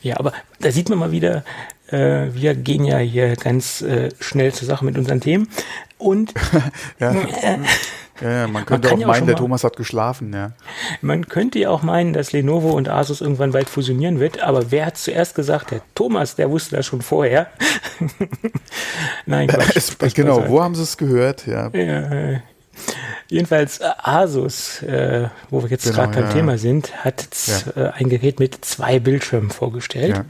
[0.03, 0.17] ja.
[0.19, 1.45] aber da sieht man mal wieder,
[1.89, 5.49] äh, wir gehen ja hier ganz äh, schnell zur Sache mit unseren Themen.
[5.99, 6.35] Und
[7.01, 7.13] ja.
[7.13, 7.59] Äh,
[8.23, 10.53] ja, man könnte man auch meinen, auch der Thomas hat geschlafen, ja.
[11.03, 14.87] Man könnte ja auch meinen, dass Lenovo und Asus irgendwann bald fusionieren wird, aber wer
[14.87, 15.71] hat zuerst gesagt?
[15.71, 17.49] Der Thomas, der wusste das schon vorher.
[19.27, 21.47] Nein, Quatsch, es, genau, wo haben sie es gehört?
[21.47, 21.69] Ja.
[21.75, 22.41] ja
[23.29, 27.89] Jedenfalls äh, Asus, äh, wo wir jetzt genau, gerade beim ja, Thema sind, hat ja.
[27.89, 30.17] äh, ein Gerät mit zwei Bildschirmen vorgestellt.
[30.17, 30.25] Ja.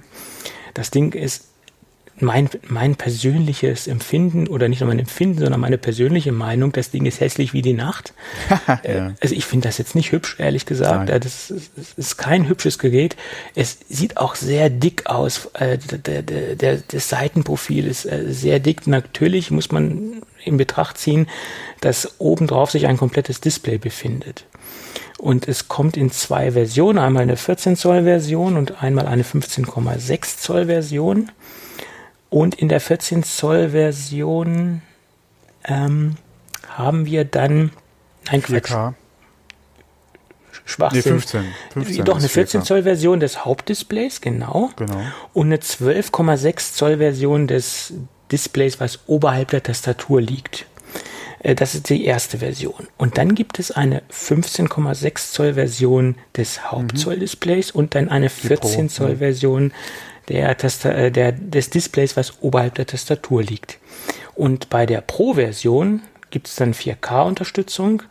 [0.75, 1.45] Das Ding ist
[2.19, 7.05] mein, mein persönliches Empfinden oder nicht nur mein Empfinden, sondern meine persönliche Meinung, das Ding
[7.05, 8.15] ist hässlich wie die Nacht.
[8.67, 8.81] ja.
[8.83, 11.09] Äh, also ich finde das jetzt nicht hübsch, ehrlich gesagt.
[11.09, 11.21] Nein.
[11.21, 13.17] Das ist, das ist kein hübsches Gerät.
[13.55, 15.51] Es sieht auch sehr dick aus.
[15.55, 18.87] Äh, der, der, der, das Seitenprofil ist äh, sehr dick.
[18.87, 21.29] Natürlich muss man in Betracht ziehen,
[21.81, 24.47] dass obendrauf sich ein komplettes Display befindet.
[25.19, 30.39] Und es kommt in zwei Versionen, einmal eine 14 Zoll Version und einmal eine 15,6
[30.39, 31.31] Zoll Version.
[32.29, 34.83] Und in der 14 Zoll Version
[35.65, 36.17] ähm,
[36.69, 37.71] haben wir dann
[38.29, 38.95] ein 4K.
[40.67, 41.03] Schwachsinn.
[41.05, 41.45] Nee, 15.
[41.71, 44.71] 15 Doch, eine 14 Zoll Version des Hauptdisplays, genau.
[44.77, 45.01] genau.
[45.33, 47.95] Und eine 12,6 Zoll Version des
[48.33, 50.67] Displays, was oberhalb der Tastatur liegt.
[51.41, 52.89] Äh, das ist die erste Version.
[52.97, 59.17] Und dann gibt es eine 15,6 Zoll Version des Hauptzoll-Displays und dann eine 14 Zoll
[59.17, 59.73] Version
[60.29, 63.79] der Tasta äh, der, des Displays, was oberhalb der Tastatur liegt.
[64.35, 68.03] Und bei der Pro-Version gibt es dann 4K-Unterstützung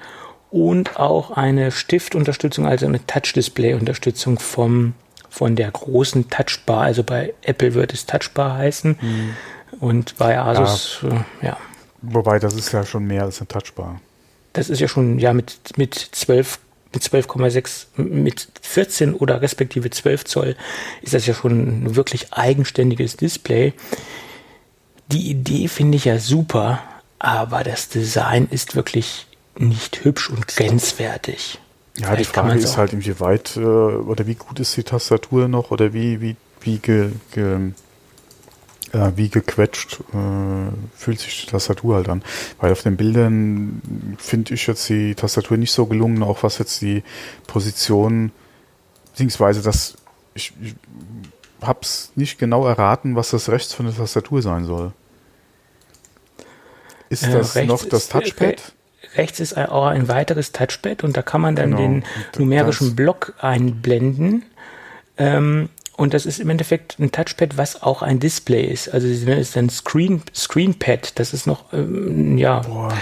[0.50, 4.94] und auch eine Stiftunterstützung, also eine Touch-Display-Unterstützung vom
[5.36, 6.84] von der großen Touchbar.
[6.84, 9.36] Also bei Apple wird es Touchbar heißen mhm.
[9.80, 11.10] Und bei Asus, ja.
[11.10, 11.58] Äh, ja.
[12.02, 14.00] Wobei, das ist ja schon mehr als eine Touchbar.
[14.54, 16.60] Das ist ja schon, ja, mit, mit 12
[16.94, 20.56] mit 12,6, mit 14 oder respektive 12 Zoll
[21.02, 23.74] ist das ja schon ein wirklich eigenständiges Display.
[25.12, 26.80] Die Idee finde ich ja super,
[27.20, 31.60] aber das Design ist wirklich nicht hübsch und grenzwertig.
[31.98, 35.72] Ja, Vielleicht die Frage ist halt, inwieweit äh, oder wie gut ist die Tastatur noch
[35.72, 37.72] oder wie, wie, wie, ge, ge,
[38.96, 42.24] äh, wie gequetscht äh, fühlt sich die Tastatur halt an.
[42.60, 43.82] Weil auf den Bildern
[44.18, 47.04] finde ich jetzt die Tastatur nicht so gelungen, auch was jetzt die
[47.46, 48.32] Position,
[49.12, 49.98] beziehungsweise das,
[50.34, 50.76] ich, ich
[51.62, 54.94] hab's nicht genau erraten, was das rechts von der Tastatur sein soll.
[57.10, 58.74] Ist äh, das noch das Touchpad?
[59.16, 61.82] rechts ist auch ein weiteres Touchpad und da kann man dann genau.
[61.82, 62.04] den
[62.38, 62.96] numerischen das.
[62.96, 64.44] Block einblenden.
[65.18, 68.90] Ähm, und das ist im Endeffekt ein Touchpad, was auch ein Display ist.
[68.90, 71.18] Also das ist ein Screen, Screenpad.
[71.20, 72.60] Das ist noch, ähm, ja.
[72.60, 72.94] Boah.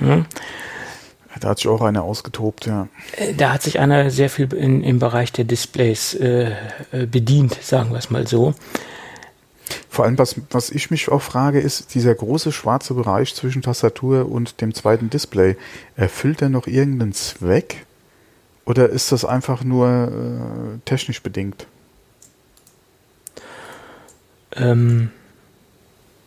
[0.00, 0.24] ja.
[1.38, 2.88] Da hat sich auch einer ausgetobt, ja.
[3.16, 6.52] Äh, da hat sich einer sehr viel in, im Bereich der Displays äh,
[6.92, 8.54] äh bedient, sagen wir es mal so.
[9.88, 14.30] Vor allem, was, was ich mich auch frage, ist dieser große schwarze Bereich zwischen Tastatur
[14.30, 15.56] und dem zweiten Display.
[15.96, 17.86] Erfüllt er noch irgendeinen Zweck?
[18.64, 21.66] Oder ist das einfach nur äh, technisch bedingt?
[24.56, 25.10] Ähm.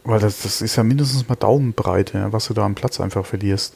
[0.03, 3.75] Weil das, das ist ja mindestens mal Daumenbreite, was du da am Platz einfach verlierst.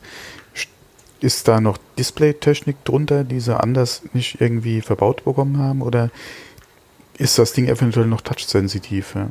[1.19, 5.81] Ist da noch Displaytechnik drunter, die sie anders nicht irgendwie verbaut bekommen haben?
[5.81, 6.11] Oder
[7.17, 9.15] ist das Ding eventuell noch touchsensitiv?
[9.15, 9.29] Ja?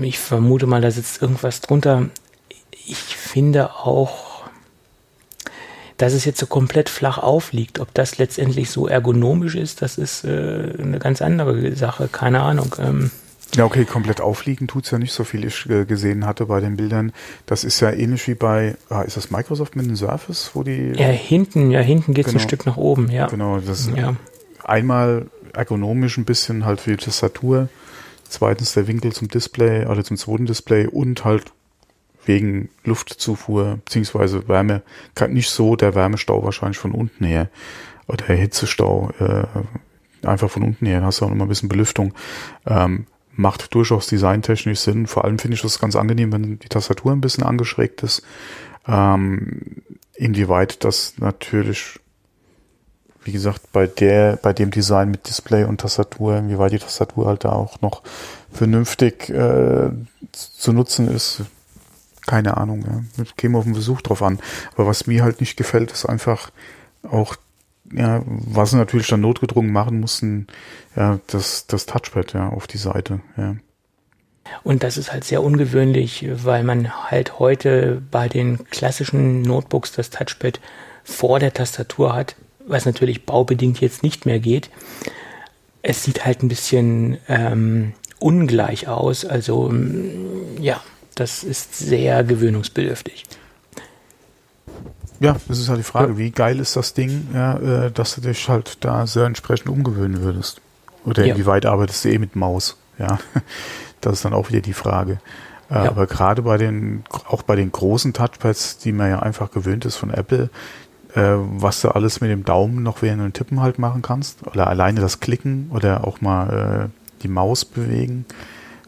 [0.00, 2.08] Ich vermute mal, da sitzt irgendwas drunter.
[2.86, 4.23] Ich finde auch,
[5.96, 7.78] dass es jetzt so komplett flach aufliegt.
[7.80, 12.08] Ob das letztendlich so ergonomisch ist, das ist äh, eine ganz andere Sache.
[12.10, 12.74] Keine Ahnung.
[12.78, 13.10] Ähm,
[13.54, 16.76] ja, okay, komplett aufliegen tut's ja nicht so viel, ich äh, gesehen hatte bei den
[16.76, 17.12] Bildern.
[17.46, 20.92] Das ist ja ähnlich wie bei, ah, ist das Microsoft mit dem Surface, wo die.
[20.96, 23.28] Ja, hinten, ja, hinten geht's genau, ein Stück nach oben, ja.
[23.28, 24.16] Genau, das ja.
[24.64, 27.68] einmal ergonomisch ein bisschen halt für die Tastatur
[28.28, 31.52] zweitens der Winkel zum Display, also zum zweiten Display und halt
[32.26, 34.82] wegen Luftzufuhr beziehungsweise Wärme,
[35.28, 37.48] nicht so der Wärmestau wahrscheinlich von unten her
[38.06, 41.68] oder der Hitzestau äh, einfach von unten her, hast du auch noch mal ein bisschen
[41.68, 42.14] Belüftung.
[42.66, 43.06] Ähm,
[43.36, 45.06] macht durchaus designtechnisch Sinn.
[45.06, 48.22] Vor allem finde ich das ganz angenehm, wenn die Tastatur ein bisschen angeschrägt ist.
[48.86, 49.82] Ähm,
[50.14, 51.98] inwieweit das natürlich
[53.24, 57.44] wie gesagt, bei der, bei dem Design mit Display und Tastatur, inwieweit die Tastatur halt
[57.44, 58.02] da auch noch
[58.52, 59.90] vernünftig äh,
[60.32, 61.42] zu nutzen ist,
[62.26, 62.84] keine Ahnung.
[63.16, 63.24] Ja.
[63.36, 64.38] Käme auf den Besuch drauf an.
[64.74, 66.50] Aber was mir halt nicht gefällt, ist einfach
[67.02, 67.36] auch,
[67.92, 70.46] ja, was sie natürlich dann notgedrungen machen mussten,
[70.96, 73.56] ja, das, das Touchpad, ja, auf die Seite, ja.
[74.62, 80.10] Und das ist halt sehr ungewöhnlich, weil man halt heute bei den klassischen Notebooks das
[80.10, 80.60] Touchpad
[81.02, 84.70] vor der Tastatur hat was natürlich baubedingt jetzt nicht mehr geht.
[85.82, 89.24] Es sieht halt ein bisschen ähm, ungleich aus.
[89.24, 90.82] Also mm, ja,
[91.14, 93.24] das ist sehr gewöhnungsbedürftig.
[95.20, 98.20] Ja, das ist halt die Frage, wie geil ist das Ding, ja, äh, dass du
[98.20, 100.60] dich halt da sehr entsprechend umgewöhnen würdest.
[101.04, 101.34] Oder ja.
[101.34, 102.76] inwieweit arbeitest du eh mit Maus?
[102.98, 103.18] Ja,
[104.00, 105.20] das ist dann auch wieder die Frage.
[105.70, 105.90] Äh, ja.
[105.90, 109.96] Aber gerade bei den, auch bei den großen Touchpads, die man ja einfach gewöhnt ist
[109.96, 110.50] von Apple,
[111.14, 114.46] äh, was du alles mit dem Daumen noch während dem Tippen halt machen kannst.
[114.46, 118.26] Oder alleine das Klicken oder auch mal äh, die Maus bewegen.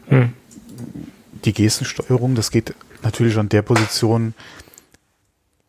[0.07, 0.33] Hm.
[1.45, 2.73] Die Gestensteuerung, das geht
[3.03, 4.33] natürlich an der Position,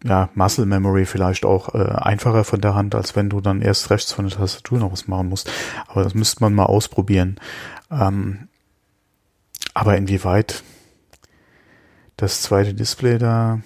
[0.04, 3.90] ja, Muscle Memory vielleicht auch äh, einfacher von der Hand, als wenn du dann erst
[3.90, 5.50] rechts von der Tastatur noch was machen musst.
[5.88, 7.38] Aber das müsste man mal ausprobieren.
[7.90, 8.48] Ähm,
[9.74, 10.62] aber inwieweit
[12.16, 13.60] das zweite Display da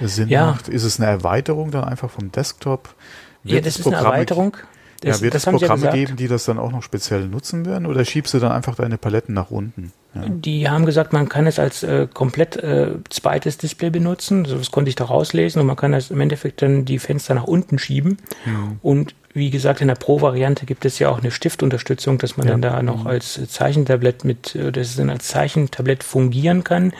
[0.00, 0.46] Sinn ja.
[0.46, 0.68] macht.
[0.68, 2.94] Ist es eine Erweiterung dann einfach vom Desktop?
[3.42, 4.56] Wird ja, das ist eine Erweiterung.
[5.00, 7.86] Das, ja, wird es Programme ja geben, die das dann auch noch speziell nutzen werden
[7.86, 9.92] oder schiebst du dann einfach deine Paletten nach unten?
[10.14, 10.22] Ja.
[10.28, 14.44] Die haben gesagt, man kann es als äh, komplett äh, zweites Display benutzen.
[14.44, 17.34] So, das konnte ich da rauslesen und man kann das im Endeffekt dann die Fenster
[17.34, 18.18] nach unten schieben.
[18.44, 18.78] Mhm.
[18.82, 22.52] Und wie gesagt, in der Pro-Variante gibt es ja auch eine Stiftunterstützung, dass man ja.
[22.52, 23.06] dann da noch mhm.
[23.06, 26.92] als Zeichentablett mit, äh, das dann als Zeichentablett fungieren kann.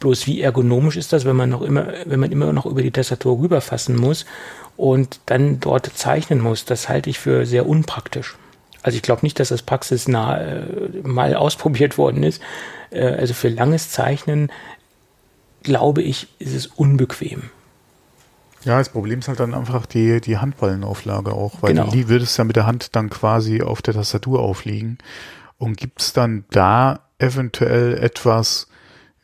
[0.00, 2.90] Bloß wie ergonomisch ist das, wenn man noch immer, wenn man immer noch über die
[2.90, 4.26] Tastatur rüberfassen muss
[4.76, 6.64] und dann dort zeichnen muss?
[6.64, 8.36] Das halte ich für sehr unpraktisch.
[8.82, 10.62] Also ich glaube nicht, dass das praxisnah äh,
[11.02, 12.42] mal ausprobiert worden ist.
[12.90, 14.50] Äh, also für langes Zeichnen
[15.62, 17.50] glaube ich, ist es unbequem.
[18.64, 21.90] Ja, das Problem ist halt dann einfach die, die Handballenauflage auch, weil genau.
[21.90, 24.98] die würdest ja mit der Hand dann quasi auf der Tastatur aufliegen.
[25.56, 28.68] Und gibt es dann da eventuell etwas,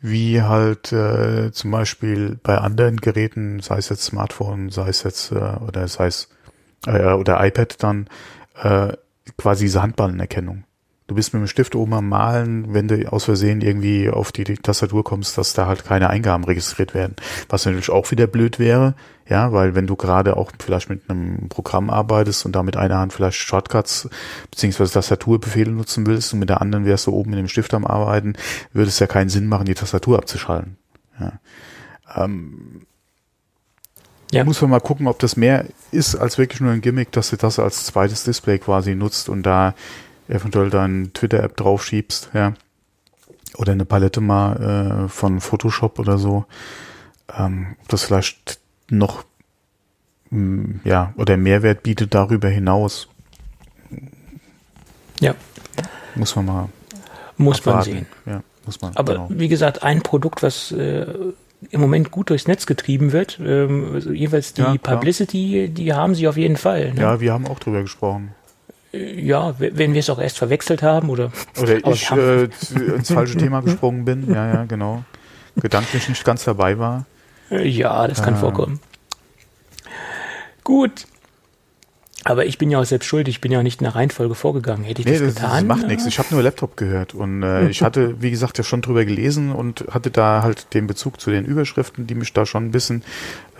[0.00, 5.32] wie halt äh, zum Beispiel bei anderen Geräten, sei es jetzt Smartphone, sei es jetzt
[5.32, 6.28] äh, oder sei es
[6.86, 8.08] äh, oder iPad dann
[8.62, 8.92] äh,
[9.36, 10.64] quasi diese Handballenerkennung.
[11.06, 14.42] Du bist mit dem Stift oben am Malen, wenn du aus Versehen irgendwie auf die,
[14.42, 17.14] die, Tastatur kommst, dass da halt keine Eingaben registriert werden.
[17.48, 18.94] Was natürlich auch wieder blöd wäre,
[19.28, 22.98] ja, weil wenn du gerade auch vielleicht mit einem Programm arbeitest und da mit einer
[22.98, 24.08] Hand vielleicht Shortcuts
[24.50, 27.84] beziehungsweise Tastaturbefehle nutzen willst und mit der anderen wärst du oben in dem Stift am
[27.84, 28.34] Arbeiten,
[28.72, 30.76] würde es ja keinen Sinn machen, die Tastatur abzuschalten.
[31.18, 31.32] Ja.
[32.14, 32.86] Ähm,
[34.30, 34.44] ja.
[34.44, 37.36] Muss man mal gucken, ob das mehr ist als wirklich nur ein Gimmick, dass du
[37.36, 39.74] das als zweites Display quasi nutzt und da
[40.28, 42.54] eventuell deine Twitter-App draufschiebst, ja.
[43.56, 46.44] Oder eine Palette mal äh, von Photoshop oder so.
[47.34, 48.60] Ähm, das vielleicht
[48.90, 49.24] noch
[50.30, 53.08] mm, ja, oder Mehrwert bietet darüber hinaus.
[55.20, 55.34] Ja.
[56.14, 56.68] Muss man mal.
[57.36, 57.76] Muss abwarten.
[57.76, 58.06] man sehen.
[58.26, 58.96] Ja, muss man.
[58.96, 59.28] Aber genau.
[59.30, 61.06] wie gesagt, ein Produkt, was äh,
[61.70, 66.14] im Moment gut durchs Netz getrieben wird, ähm, also jeweils die ja, Publicity, die haben
[66.14, 66.92] sie auf jeden Fall.
[66.94, 67.00] Ne?
[67.00, 68.32] Ja, wir haben auch drüber gesprochen.
[68.92, 71.30] Ja, wenn wir es auch erst verwechselt haben oder.
[71.60, 72.44] Oder ich äh,
[72.94, 74.32] ins falsche Thema gesprungen bin.
[74.32, 75.04] Ja, ja, genau.
[75.56, 77.04] Gedanklich nicht ganz dabei war.
[77.50, 78.38] Ja, das kann äh.
[78.38, 78.80] vorkommen.
[80.64, 81.06] Gut.
[82.24, 84.34] Aber ich bin ja auch selbst schuld, ich bin ja auch nicht in der Reihenfolge
[84.34, 84.82] vorgegangen.
[84.82, 85.50] Hätte ich nee, das, das getan?
[85.52, 85.86] Das macht ja.
[85.86, 86.06] nichts.
[86.06, 89.52] Ich habe nur Laptop gehört und äh, ich hatte, wie gesagt, ja schon drüber gelesen
[89.52, 93.04] und hatte da halt den Bezug zu den Überschriften, die mich da schon ein bisschen,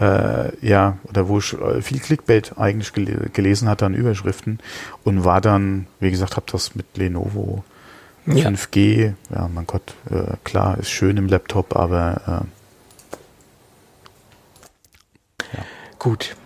[0.00, 4.58] äh, ja, oder wo ich äh, viel Clickbait eigentlich gel gelesen hatte an Überschriften
[5.04, 7.62] und war dann, wie gesagt, habe das mit Lenovo
[8.26, 8.48] ja.
[8.48, 12.44] 5G, ja, mein Gott, äh, klar, ist schön im Laptop, aber
[15.44, 15.64] äh, ja.
[16.06, 16.36] Gut,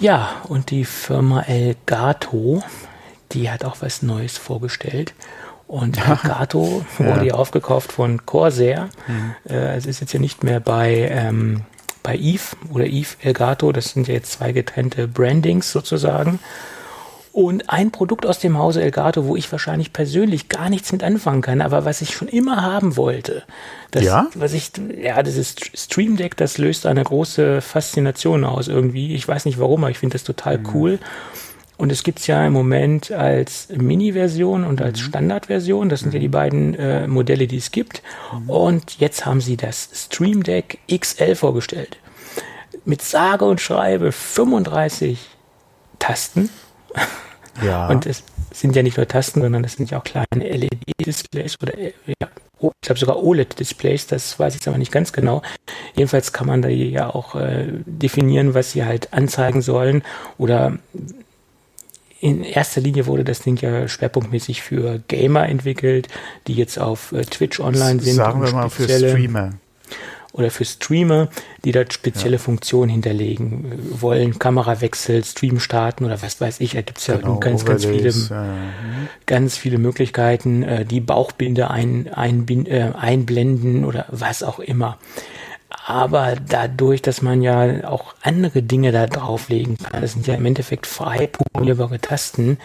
[0.00, 2.62] ja, und die Firma Elgato,
[3.32, 5.12] die hat auch was Neues vorgestellt.
[5.66, 8.88] Und Elgato wurde ja aufgekauft von Corsair.
[9.06, 9.34] Mhm.
[9.46, 11.64] Äh, es ist jetzt ja nicht mehr bei, ähm,
[12.02, 13.72] bei Eve oder Eve Elgato.
[13.72, 16.38] Das sind ja jetzt zwei getrennte Brandings sozusagen.
[17.32, 21.42] Und ein Produkt aus dem Hause Elgato, wo ich wahrscheinlich persönlich gar nichts mit anfangen
[21.42, 23.44] kann, aber was ich schon immer haben wollte.
[23.90, 24.26] Das, ja?
[24.34, 29.14] Was ich, ja, das ist Stream Deck, das löst eine große Faszination aus irgendwie.
[29.14, 30.68] Ich weiß nicht warum, aber ich finde das total mhm.
[30.74, 30.98] cool.
[31.78, 35.04] Und es gibt's ja im Moment als Mini-Version und als mhm.
[35.04, 35.88] Standard-Version.
[35.88, 36.32] Das sind ja die mhm.
[36.32, 38.02] beiden äh, Modelle, die es gibt.
[38.32, 38.50] Mhm.
[38.50, 41.98] Und jetzt haben sie das Stream Deck XL vorgestellt.
[42.84, 45.20] Mit sage und schreibe 35
[46.00, 46.50] Tasten.
[47.62, 47.88] Ja.
[47.88, 48.22] Und es
[48.52, 52.28] sind ja nicht nur Tasten, sondern es sind ja auch kleine LED-Displays oder ja,
[52.60, 55.42] ich glaube sogar OLED-Displays, das weiß ich jetzt aber nicht ganz genau.
[55.94, 60.02] Jedenfalls kann man da ja auch äh, definieren, was sie halt anzeigen sollen
[60.38, 60.78] oder
[62.20, 66.08] in erster Linie wurde das Ding ja schwerpunktmäßig für Gamer entwickelt,
[66.48, 68.14] die jetzt auf äh, Twitch online sind.
[68.14, 69.52] Sagen wir mal für Streamer
[70.32, 71.28] oder für Streamer,
[71.64, 72.42] die dort spezielle ja.
[72.42, 76.72] Funktionen hinterlegen wollen, Kamerawechsel, Stream starten oder was weiß ich.
[76.72, 78.46] Da gibt es ja genau, ganz, ganz viele, ja.
[79.26, 84.98] ganz viele Möglichkeiten, äh, die Bauchbinde ein, ein, äh, einblenden oder was auch immer.
[85.86, 90.46] Aber dadurch, dass man ja auch andere Dinge da drauflegen kann, das sind ja im
[90.46, 92.58] Endeffekt frei programmierbare Tasten,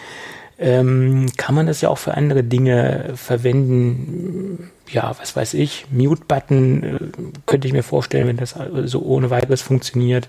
[0.58, 4.70] ähm, kann man das ja auch für andere Dinge verwenden.
[4.90, 6.98] Ja, was weiß ich, Mute-Button äh,
[7.46, 10.28] könnte ich mir vorstellen, wenn das so ohne weiteres funktioniert.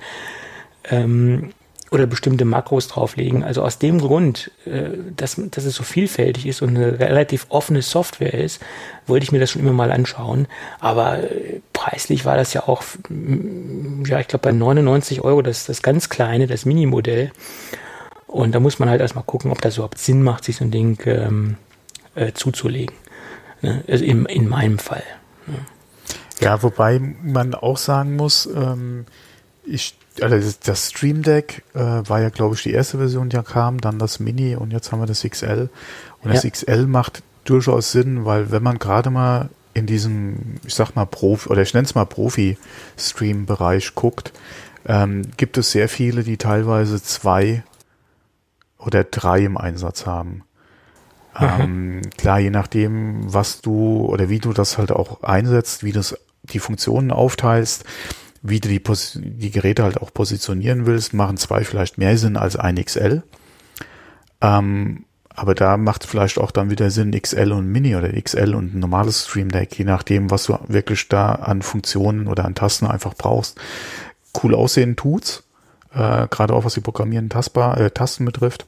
[0.89, 1.51] Ähm,
[1.91, 3.43] oder bestimmte Makros drauflegen.
[3.43, 7.81] Also aus dem Grund, äh, dass, dass es so vielfältig ist und eine relativ offene
[7.81, 8.61] Software ist,
[9.07, 10.47] wollte ich mir das schon immer mal anschauen.
[10.79, 12.83] Aber äh, preislich war das ja auch,
[14.05, 17.31] ja, ich glaube bei 99 Euro das, das ganz kleine, das Minimodell.
[18.27, 20.71] Und da muss man halt erstmal gucken, ob das überhaupt Sinn macht, sich so ein
[20.71, 21.57] Ding ähm,
[22.15, 22.95] äh, zuzulegen.
[23.65, 23.83] Ne?
[23.87, 25.03] Also in, in meinem Fall.
[25.47, 25.57] Ne?
[26.39, 29.05] Ja, wobei man auch sagen muss, ähm,
[29.65, 33.41] ich, also das Stream Deck äh, war ja, glaube ich, die erste Version, die ja
[33.41, 35.69] kam, dann das Mini und jetzt haben wir das XL.
[36.21, 40.95] Und das XL macht durchaus Sinn, weil wenn man gerade mal in diesem, ich sag
[40.95, 44.31] mal, Profi, oder ich nenne es mal Profi-Stream-Bereich guckt,
[44.85, 47.63] ähm, gibt es sehr viele, die teilweise zwei
[48.77, 50.43] oder drei im Einsatz haben.
[51.39, 56.01] Ähm, klar, je nachdem, was du oder wie du das halt auch einsetzt, wie du
[56.43, 57.85] die Funktionen aufteilst,
[58.41, 62.37] wie du die, Pos die Geräte halt auch positionieren willst, machen zwei vielleicht mehr Sinn
[62.37, 63.23] als ein XL.
[64.41, 68.73] Ähm, aber da macht vielleicht auch dann wieder Sinn XL und Mini oder XL und
[68.73, 72.87] ein normales Stream Deck, je nachdem, was du wirklich da an Funktionen oder an Tasten
[72.87, 73.59] einfach brauchst.
[74.41, 75.43] Cool aussehen tut's,
[75.93, 78.65] äh, gerade auch was die Programmieren Tastbar, äh, Tasten betrifft.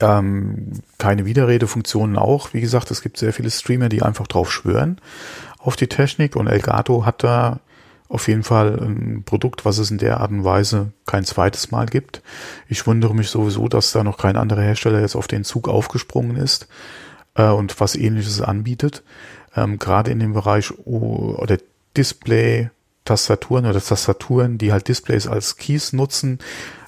[0.00, 2.54] Ähm, keine Widerredefunktionen auch.
[2.54, 4.98] Wie gesagt, es gibt sehr viele Streamer, die einfach drauf schwören
[5.62, 7.60] auf die Technik und Elgato hat da
[8.08, 11.86] auf jeden Fall ein Produkt, was es in der Art und Weise kein zweites Mal
[11.86, 12.22] gibt.
[12.68, 16.36] Ich wundere mich sowieso, dass da noch kein anderer Hersteller jetzt auf den Zug aufgesprungen
[16.36, 16.66] ist.
[17.34, 19.02] äh, und was ähnliches anbietet.
[19.54, 21.58] Ähm, Gerade in dem Bereich oh, oder
[21.96, 22.70] Display,
[23.04, 26.38] Tastaturen oder Tastaturen, die halt Displays als Keys nutzen,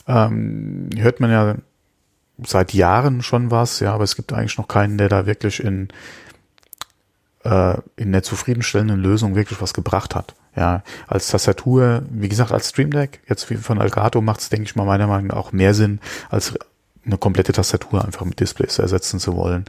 [0.08, 1.54] ähm, hört man ja
[2.38, 5.88] seit Jahren schon was, ja, aber es gibt eigentlich noch keinen, der da wirklich in,
[7.44, 10.34] äh, in der zufriedenstellenden Lösung wirklich was gebracht hat.
[10.54, 14.64] Ja, als Tastatur, wie gesagt, als Stream Deck, jetzt wie von Elgato macht es, denke
[14.64, 16.54] ich mal, meiner Meinung nach auch mehr Sinn, als
[17.04, 19.64] eine komplette Tastatur einfach mit Displays ersetzen zu wollen.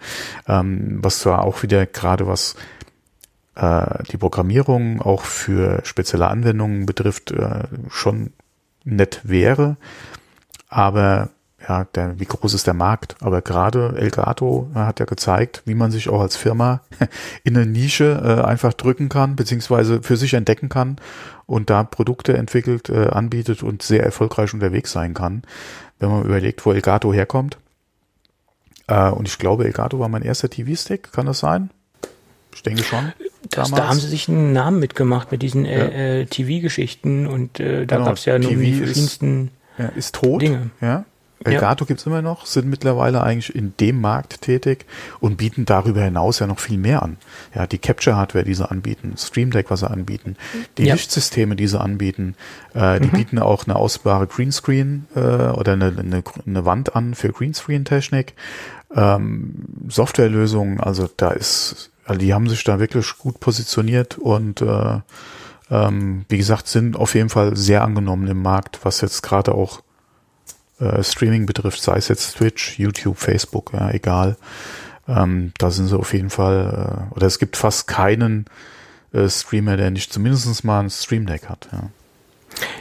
[0.47, 2.55] Ähm, was zwar auch wieder gerade was
[3.55, 8.33] äh, die Programmierung auch für spezielle Anwendungen betrifft, äh, schon
[8.83, 9.77] nett wäre,
[10.67, 11.29] aber
[11.67, 13.15] ja, der, wie groß ist der Markt?
[13.21, 16.81] Aber gerade Elgato äh, hat ja gezeigt, wie man sich auch als Firma
[17.43, 20.97] in eine Nische äh, einfach drücken kann, beziehungsweise für sich entdecken kann
[21.45, 25.43] und da Produkte entwickelt, äh, anbietet und sehr erfolgreich unterwegs sein kann,
[25.99, 27.57] wenn man überlegt, wo Elgato herkommt.
[28.87, 31.69] Äh, und ich glaube, Elgato war mein erster TV-Stick, kann das sein?
[32.53, 33.13] Ich denke schon.
[33.49, 36.21] Das, da haben sie sich einen Namen mitgemacht mit diesen äh, ja.
[36.21, 38.05] äh, TV-Geschichten und da genau.
[38.05, 40.69] gab es ja nur die verschiedensten ist, ja, ist tot, Dinge.
[40.79, 41.05] Ja,
[41.43, 41.87] Elgato ja.
[41.87, 44.85] gibt's immer noch, sind mittlerweile eigentlich in dem Markt tätig
[45.19, 47.17] und bieten darüber hinaus ja noch viel mehr an.
[47.53, 50.37] Ja, die Capture-Hardware, die sie anbieten, Stream Deck, was sie anbieten,
[50.77, 50.93] die ja.
[50.93, 52.35] Lichtsysteme, die sie anbieten,
[52.73, 53.11] äh, die mhm.
[53.11, 58.33] bieten auch eine ausbare Greenscreen äh, oder eine, eine, eine Wand an für Greenscreen-Technik.
[58.95, 64.99] Ähm, Softwarelösungen, also da ist, also die haben sich da wirklich gut positioniert und äh,
[65.71, 69.81] ähm, wie gesagt, sind auf jeden Fall sehr angenommen im Markt, was jetzt gerade auch
[70.83, 74.37] äh, Streaming betrifft, sei es jetzt Twitch, YouTube, Facebook, ja, egal.
[75.07, 78.45] Ähm, da sind sie auf jeden Fall, äh, oder es gibt fast keinen
[79.13, 81.67] äh, Streamer, der nicht zumindest mal ein Stream Deck hat.
[81.71, 81.89] Ja.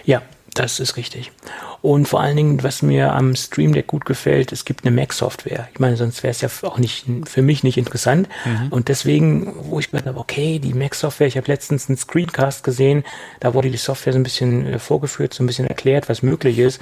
[0.05, 0.22] ja,
[0.55, 1.32] das ist richtig.
[1.80, 5.68] Und vor allen Dingen, was mir am Stream Deck gut gefällt, es gibt eine Mac-Software.
[5.72, 8.28] Ich meine, sonst wäre es ja auch nicht für mich nicht interessant.
[8.44, 8.68] Mhm.
[8.70, 13.03] Und deswegen, wo ich gedacht habe, okay, die Mac-Software, ich habe letztens einen Screencast gesehen,
[13.40, 16.61] da wurde die Software so ein bisschen äh, vorgeführt, so ein bisschen erklärt, was möglich
[16.61, 16.80] ist.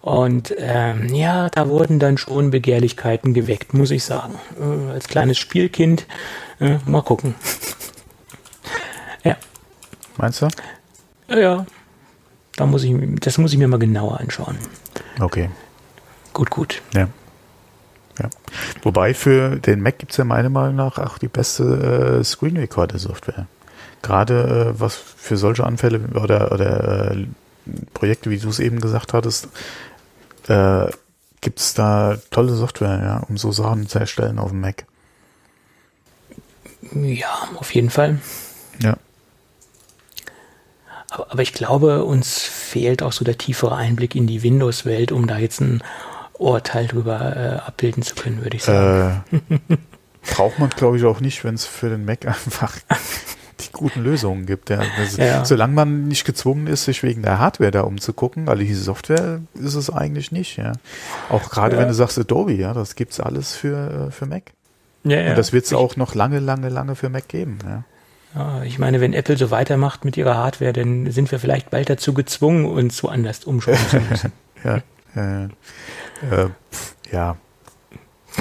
[0.00, 4.34] Und ähm, ja, da wurden dann schon Begehrlichkeiten geweckt, muss ich sagen.
[4.60, 6.06] Äh, als kleines Spielkind,
[6.60, 7.34] äh, mal gucken.
[9.24, 9.36] ja.
[10.16, 10.48] Meinst du?
[11.28, 11.66] Ja, ja.
[12.56, 14.56] Da muss ich, das muss ich mir mal genauer anschauen.
[15.20, 15.50] Okay.
[16.32, 16.82] Gut, gut.
[16.94, 17.08] Ja.
[18.18, 18.28] Ja.
[18.82, 22.56] Wobei für den Mac gibt es ja meiner Meinung nach auch die beste äh, Screen
[22.56, 23.46] Recorder Software.
[24.02, 27.26] Gerade äh, was für solche Anfälle oder, oder äh,
[27.94, 29.48] Projekte, wie du es eben gesagt hattest,
[30.48, 30.90] äh,
[31.40, 34.84] gibt es da tolle Software, ja, um so Sachen zu erstellen auf dem Mac.
[36.92, 38.20] Ja, auf jeden Fall.
[38.82, 38.96] Ja.
[41.10, 45.26] Aber, aber ich glaube, uns fehlt auch so der tiefere Einblick in die Windows-Welt, um
[45.26, 45.82] da jetzt ein
[46.34, 49.24] Urteil drüber äh, abbilden zu können, würde ich sagen.
[49.30, 49.76] Äh,
[50.34, 52.76] braucht man, glaube ich, auch nicht, wenn es für den Mac einfach
[53.60, 54.70] die guten Lösungen gibt.
[54.70, 54.82] Ja.
[54.98, 55.44] Also, ja.
[55.44, 59.74] Solange man nicht gezwungen ist, sich wegen der Hardware da umzugucken, weil die Software ist
[59.74, 60.56] es eigentlich nicht.
[60.56, 60.72] Ja.
[61.28, 61.82] Auch gerade ja.
[61.82, 64.52] wenn du sagst Adobe, ja, das gibt's alles für, für Mac.
[65.04, 65.30] Ja, ja.
[65.30, 67.58] Und das wird es auch noch lange, lange, lange für Mac geben.
[67.64, 67.84] Ja.
[68.34, 71.88] Ja, ich meine, wenn Apple so weitermacht mit ihrer Hardware, dann sind wir vielleicht bald
[71.88, 74.32] dazu gezwungen, uns woanders umschauen zu müssen.
[74.64, 74.82] ja,
[75.14, 75.44] ja,
[76.30, 76.48] äh,
[77.10, 77.36] ja.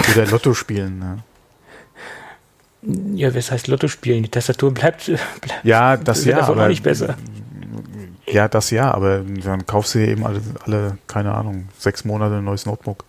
[0.08, 1.00] Wieder Lotto spielen.
[1.00, 1.24] Ne?
[3.16, 4.24] Ja, was heißt Lotto spielen?
[4.24, 5.06] Die Tastatur bleibt,
[5.42, 7.18] bleibt ja, das ja, aber auch nicht besser.
[8.30, 12.44] Ja, das ja, aber dann kaufst du eben alle, alle, keine Ahnung, sechs Monate ein
[12.44, 13.06] neues Notebook.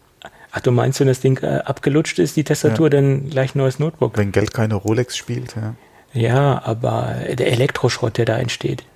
[0.50, 2.90] Ach, du meinst, wenn das Ding äh, abgelutscht ist, die Tastatur, ja.
[2.90, 4.16] dann gleich ein neues Notebook?
[4.16, 5.74] Wenn Geld keine Rolex spielt, ja.
[6.14, 8.84] Ja, aber der Elektroschrott, der da entsteht.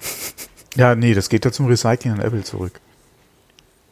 [0.74, 2.80] Ja, nee, das geht ja zum Recycling an Apple zurück.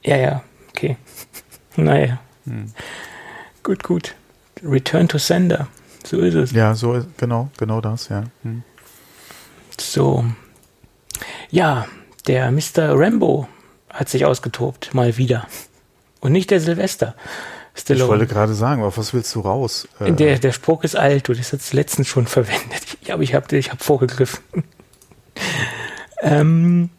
[0.03, 0.97] Ja, ja, okay.
[1.77, 2.19] Naja.
[2.47, 2.73] Hm.
[3.63, 4.15] Gut, gut.
[4.63, 5.69] Return to Sender.
[6.05, 6.53] So ist es.
[6.53, 8.25] Ja, so ist, genau, genau das, ja.
[8.43, 8.63] Hm.
[9.79, 10.25] So.
[11.51, 11.87] Ja,
[12.27, 12.99] der Mr.
[12.99, 13.49] Rambo
[13.89, 15.47] hat sich ausgetobt, mal wieder.
[16.21, 17.15] Und nicht der Silvester.
[17.75, 18.05] Stallone.
[18.05, 19.89] Ich wollte gerade sagen, auf was willst du raus?
[20.01, 22.99] Äh, der, der Spruch ist alt, du hast letztens schon verwendet.
[23.01, 24.41] Ich, aber ich habe ich hab vorgegriffen.
[26.23, 26.91] ähm,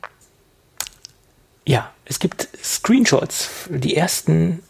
[1.67, 4.63] ja, es gibt Screenshots, die ersten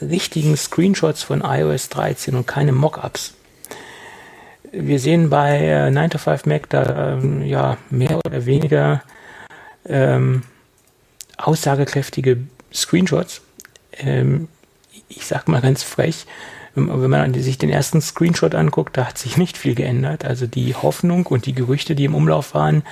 [0.00, 3.34] richtigen Screenshots von iOS 13 und keine Mockups
[4.72, 9.02] wir sehen bei äh, 9 to 5 Mac da ähm, ja mehr oder weniger
[9.86, 10.42] ähm,
[11.36, 12.38] aussagekräftige
[12.72, 13.42] Screenshots.
[13.98, 14.48] Ähm,
[15.08, 16.26] ich sag mal ganz frech,
[16.86, 20.24] wenn man sich den ersten Screenshot anguckt, da hat sich nicht viel geändert.
[20.24, 22.82] Also die Hoffnung und die Gerüchte, die im Umlauf waren,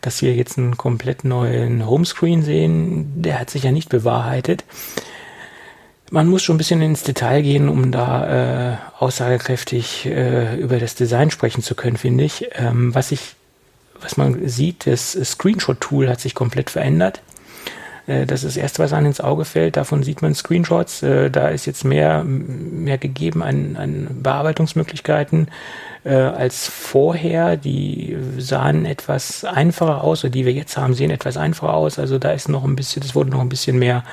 [0.00, 4.64] dass wir jetzt einen komplett neuen Homescreen sehen, der hat sich ja nicht bewahrheitet.
[6.12, 10.94] Man muss schon ein bisschen ins Detail gehen, um da äh, aussagekräftig äh, über das
[10.94, 12.50] Design sprechen zu können, finde ich.
[12.52, 13.34] Ähm, was ich,
[13.98, 17.22] was man sieht, das Screenshot-Tool hat sich komplett verändert.
[18.06, 19.78] Äh, das ist das erste, was einem ins Auge fällt.
[19.78, 21.02] Davon sieht man Screenshots.
[21.02, 25.48] Äh, da ist jetzt mehr, mehr gegeben an, an Bearbeitungsmöglichkeiten
[26.04, 27.56] äh, als vorher.
[27.56, 31.98] Die sahen etwas einfacher aus, oder die wir jetzt haben, sehen etwas einfacher aus.
[31.98, 34.04] Also da ist noch ein bisschen, das wurde noch ein bisschen mehr,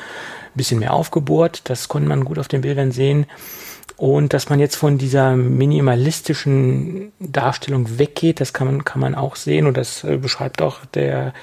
[0.55, 1.61] bisschen mehr aufgebohrt.
[1.65, 3.25] Das konnte man gut auf den Bildern sehen.
[3.97, 9.35] Und dass man jetzt von dieser minimalistischen Darstellung weggeht, das kann man, kann man auch
[9.35, 9.67] sehen.
[9.67, 11.33] Und das äh, beschreibt auch der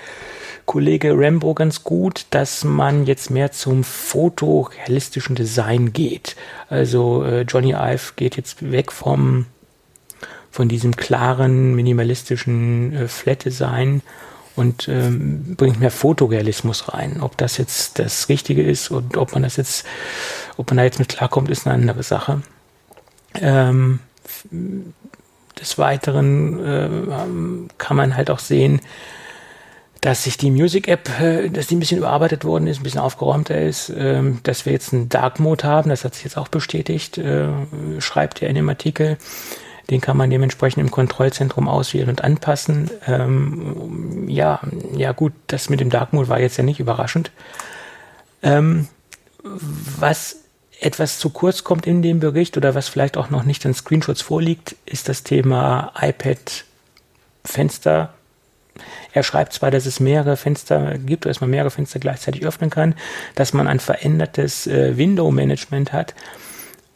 [0.64, 6.34] Kollege Rambo ganz gut, dass man jetzt mehr zum fotorealistischen Design geht.
[6.68, 9.46] Also äh, Johnny Ive geht jetzt weg vom
[10.56, 14.00] von diesem klaren, minimalistischen äh, Flat-Design
[14.56, 17.20] und ähm, bringt mehr Fotorealismus rein.
[17.20, 19.84] Ob das jetzt das Richtige ist und ob man das jetzt,
[20.56, 22.40] ob man da jetzt mit klarkommt, ist eine andere Sache.
[23.34, 23.98] Ähm,
[25.60, 26.88] des Weiteren äh,
[27.76, 28.80] kann man halt auch sehen,
[30.00, 33.00] dass sich die Music App, äh, dass die ein bisschen überarbeitet worden ist, ein bisschen
[33.00, 36.48] aufgeräumter ist, ähm, dass wir jetzt einen Dark Mode haben, das hat sich jetzt auch
[36.48, 37.48] bestätigt, äh,
[37.98, 39.18] schreibt er in dem Artikel.
[39.90, 42.90] Den kann man dementsprechend im Kontrollzentrum auswählen und anpassen.
[43.06, 44.60] Ähm, ja,
[44.96, 47.30] ja gut, das mit dem Dark Mode war jetzt ja nicht überraschend.
[48.42, 48.88] Ähm,
[49.42, 50.36] was
[50.80, 54.22] etwas zu kurz kommt in dem Bericht oder was vielleicht auch noch nicht an Screenshots
[54.22, 56.64] vorliegt, ist das Thema iPad
[57.44, 58.12] Fenster
[59.12, 62.94] er schreibt zwar, dass es mehrere Fenster gibt, dass man mehrere Fenster gleichzeitig öffnen kann,
[63.34, 66.14] dass man ein verändertes äh, Window-Management hat,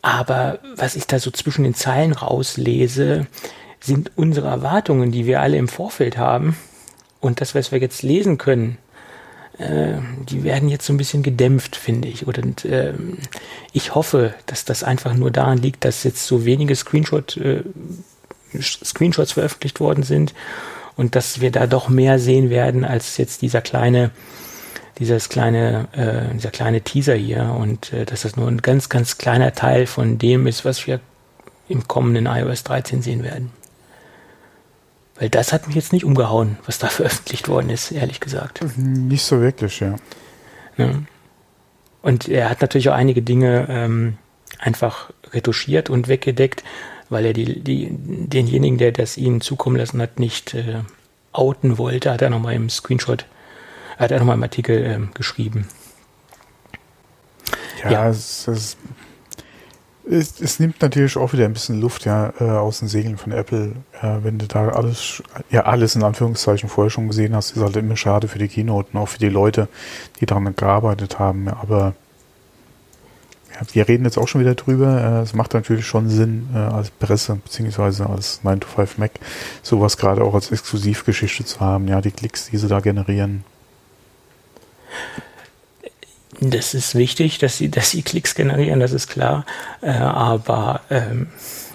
[0.03, 3.27] aber was ich da so zwischen den Zeilen rauslese,
[3.81, 6.57] sind unsere Erwartungen, die wir alle im Vorfeld haben
[7.21, 8.79] und das, was wir jetzt lesen können,
[9.59, 9.99] äh,
[10.29, 12.27] die werden jetzt so ein bisschen gedämpft, finde ich.
[12.27, 12.95] Und äh,
[13.73, 17.63] ich hoffe, dass das einfach nur daran liegt, dass jetzt so wenige Screenshot, äh,
[18.59, 20.35] Screenshots veröffentlicht worden sind
[20.97, 24.11] und dass wir da doch mehr sehen werden als jetzt dieser kleine,
[25.01, 29.19] dieses kleine, äh, dieser kleine Teaser hier und äh, dass das nur ein ganz, ganz
[29.19, 31.01] kleiner Teil von dem ist, was wir
[31.69, 33.51] im kommenden iOS 13 sehen werden.
[35.19, 38.61] Weil das hat mich jetzt nicht umgehauen, was da veröffentlicht worden ist, ehrlich gesagt.
[38.77, 39.97] Nicht so wirklich, ja.
[40.77, 40.91] ja.
[42.03, 44.19] Und er hat natürlich auch einige Dinge ähm,
[44.59, 46.63] einfach retuschiert und weggedeckt,
[47.09, 50.81] weil er die, die, denjenigen, der das ihnen zukommen lassen hat, nicht äh,
[51.33, 53.25] outen wollte, hat er nochmal im Screenshot,
[54.01, 55.69] hat er nochmal im Artikel äh, geschrieben.
[57.85, 58.09] Ja, ja.
[58.09, 58.77] Es, es,
[60.09, 63.33] es, es, nimmt natürlich auch wieder ein bisschen Luft ja, äh, aus den Segeln von
[63.33, 63.73] Apple.
[64.03, 67.77] Ja, wenn du da alles, ja alles in Anführungszeichen vorher schon gesehen hast, ist halt
[67.77, 69.69] immer schade für die Keynote und auch für die Leute,
[70.21, 71.49] die daran gearbeitet haben.
[71.49, 71.95] Aber
[73.73, 75.01] wir reden jetzt auch schon wieder drüber.
[75.01, 79.13] Äh, es macht natürlich schon Sinn, äh, als Presse beziehungsweise als 9to5 Mac
[79.63, 81.87] sowas gerade auch als Exklusivgeschichte zu haben.
[81.87, 83.45] Ja, die Klicks, die sie da generieren.
[86.41, 89.45] Das ist wichtig, dass sie, dass sie Klicks generieren, das ist klar.
[89.83, 91.29] Äh, aber ähm,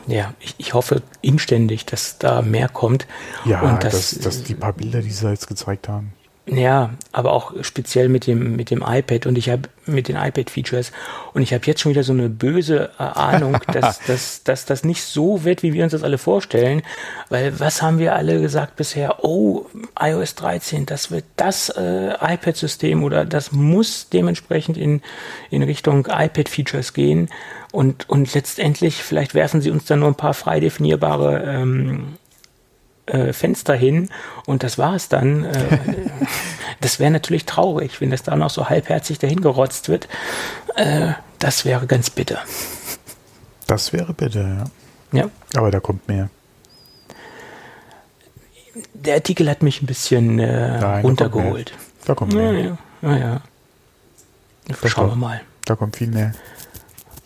[0.07, 3.05] ja, ich, ich hoffe inständig, dass da mehr kommt.
[3.45, 6.13] Ja, und dass, dass, dass die paar Bilder, die sie jetzt gezeigt haben.
[6.47, 9.25] Ja, aber auch speziell mit dem mit dem iPad.
[9.25, 10.91] Und ich habe mit den iPad-Features.
[11.33, 15.01] Und ich habe jetzt schon wieder so eine böse Ahnung, dass, dass, dass das nicht
[15.01, 16.83] so wird, wie wir uns das alle vorstellen,
[17.29, 19.23] weil was haben wir alle gesagt bisher?
[19.23, 19.65] Oh,
[19.99, 25.01] iOS 13, das wird das äh, iPad-System oder das muss dementsprechend in
[25.49, 27.29] in Richtung iPad-Features gehen.
[27.71, 32.17] Und und letztendlich vielleicht werfen sie uns dann nur ein paar frei definierbare ähm,
[33.05, 34.09] äh, Fenster hin
[34.45, 35.45] und das war es dann.
[35.45, 35.79] Äh,
[36.81, 40.07] das wäre natürlich traurig, wenn das da noch so halbherzig dahin gerotzt wird.
[40.75, 42.39] Äh, das wäre ganz bitter.
[43.67, 44.63] Das wäre bitter, ja.
[45.11, 45.29] Ja.
[45.55, 46.29] Aber da kommt mehr.
[48.93, 51.73] Der Artikel hat mich ein bisschen äh, Nein, runtergeholt.
[52.05, 52.51] Da kommt mehr.
[52.51, 53.17] Da kommt mehr.
[53.17, 53.41] Ja, ja.
[54.69, 54.87] ja.
[54.87, 55.41] Schauen wir mal.
[55.65, 56.33] Da kommt viel mehr.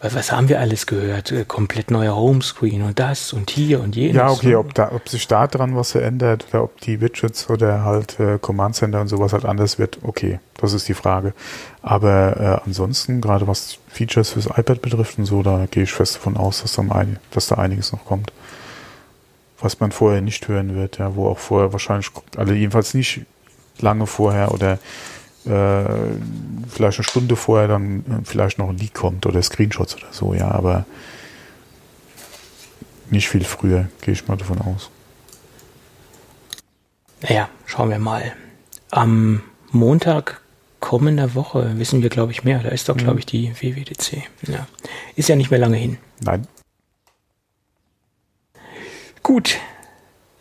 [0.01, 1.31] Was haben wir alles gehört?
[1.31, 4.15] Äh, komplett neuer Homescreen und das und hier und jenes.
[4.15, 7.83] Ja, okay, ob, da, ob sich da dran was verändert oder ob die Widgets oder
[7.83, 11.33] halt äh, Command Center und sowas halt anders wird, okay, das ist die Frage.
[11.81, 16.15] Aber äh, ansonsten, gerade was Features fürs iPad betrifft und so, da gehe ich fest
[16.15, 18.31] davon aus, dass da, ein, dass da einiges noch kommt.
[19.59, 23.25] Was man vorher nicht hören wird, ja, wo auch vorher wahrscheinlich, also jedenfalls nicht
[23.79, 24.79] lange vorher oder
[25.45, 25.85] äh,
[26.69, 30.33] vielleicht eine Stunde vorher dann äh, vielleicht noch ein Leak kommt oder Screenshots oder so,
[30.33, 30.85] ja, aber
[33.09, 34.89] nicht viel früher, gehe ich mal davon aus.
[37.21, 38.33] Naja, schauen wir mal.
[38.91, 40.41] Am Montag
[40.79, 42.59] kommender Woche wissen wir, glaube ich, mehr.
[42.59, 43.19] Da ist doch, glaube mhm.
[43.19, 44.23] ich, die WWDC.
[44.47, 44.67] Ja.
[45.15, 45.97] Ist ja nicht mehr lange hin.
[46.21, 46.47] Nein.
[49.23, 49.57] Gut.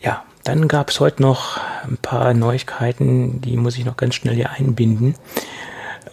[0.00, 4.34] Ja, dann gab es heute noch ein paar Neuigkeiten, die muss ich noch ganz schnell
[4.34, 5.14] hier einbinden.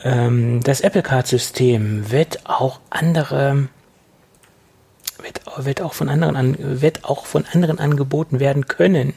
[0.03, 3.67] Ähm, das Apple Card System wird auch andere
[5.21, 9.13] wird, wird, auch von anderen an, wird auch von anderen angeboten werden können.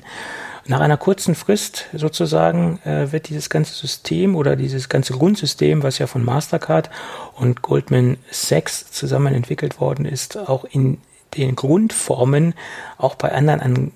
[0.66, 5.98] Nach einer kurzen Frist sozusagen äh, wird dieses ganze System oder dieses ganze Grundsystem, was
[5.98, 6.90] ja von Mastercard
[7.34, 10.98] und Goldman Sachs zusammen entwickelt worden ist, auch in
[11.36, 12.54] den Grundformen
[12.98, 13.92] auch bei anderen an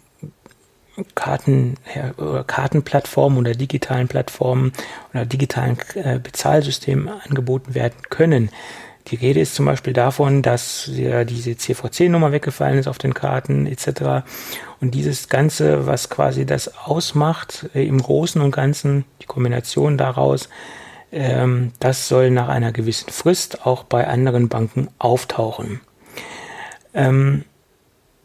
[1.14, 1.76] Karten,
[2.18, 4.72] oder Kartenplattformen oder digitalen Plattformen
[5.12, 8.50] oder digitalen äh, Bezahlsystemen angeboten werden können.
[9.08, 13.66] Die Rede ist zum Beispiel davon, dass ja diese CVC-Nummer weggefallen ist auf den Karten
[13.66, 14.24] etc.
[14.80, 20.48] Und dieses Ganze, was quasi das ausmacht, äh, im Großen und Ganzen, die Kombination daraus,
[21.10, 25.80] ähm, das soll nach einer gewissen Frist auch bei anderen Banken auftauchen.
[26.94, 27.44] Ähm,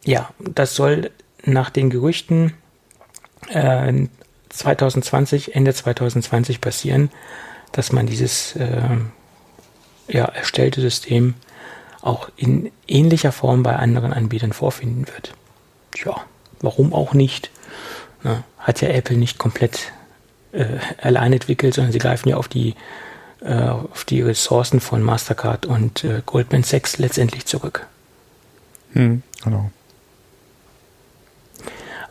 [0.06, 1.12] ja, das soll
[1.44, 2.54] nach den Gerüchten
[3.50, 4.08] äh,
[4.50, 7.10] 2020, Ende 2020 passieren,
[7.72, 8.98] dass man dieses äh,
[10.08, 11.36] ja, erstellte System
[12.02, 15.34] auch in ähnlicher Form bei anderen Anbietern vorfinden wird.
[15.92, 16.16] Tja,
[16.62, 17.52] warum auch nicht?
[18.24, 19.92] Na, hat ja Apple nicht komplett
[20.54, 20.66] äh,
[21.02, 22.76] allein entwickelt, sondern sie greifen ja auf die,
[23.42, 27.86] äh, auf die Ressourcen von Mastercard und äh, Goldman Sachs letztendlich zurück.
[28.94, 29.72] Hm, genau.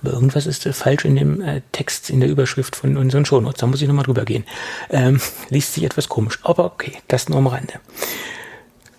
[0.06, 3.58] Aber irgendwas ist falsch in dem äh, Text, in der Überschrift von unseren Shownotes.
[3.58, 4.44] Da muss ich nochmal drüber gehen.
[4.88, 6.38] Ähm, liest sich etwas komisch.
[6.44, 7.74] Aber okay, das nur am Rande.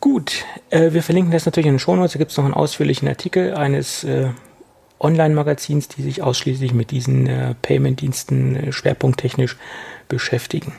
[0.02, 2.12] Gut, äh, wir verlinken das natürlich in den Shownotes.
[2.12, 4.32] Da gibt es noch einen ausführlichen Artikel eines äh,
[5.00, 9.56] Online-Magazins, die sich ausschließlich mit diesen äh, Payment-Diensten äh, schwerpunkttechnisch
[10.10, 10.74] beschäftigen.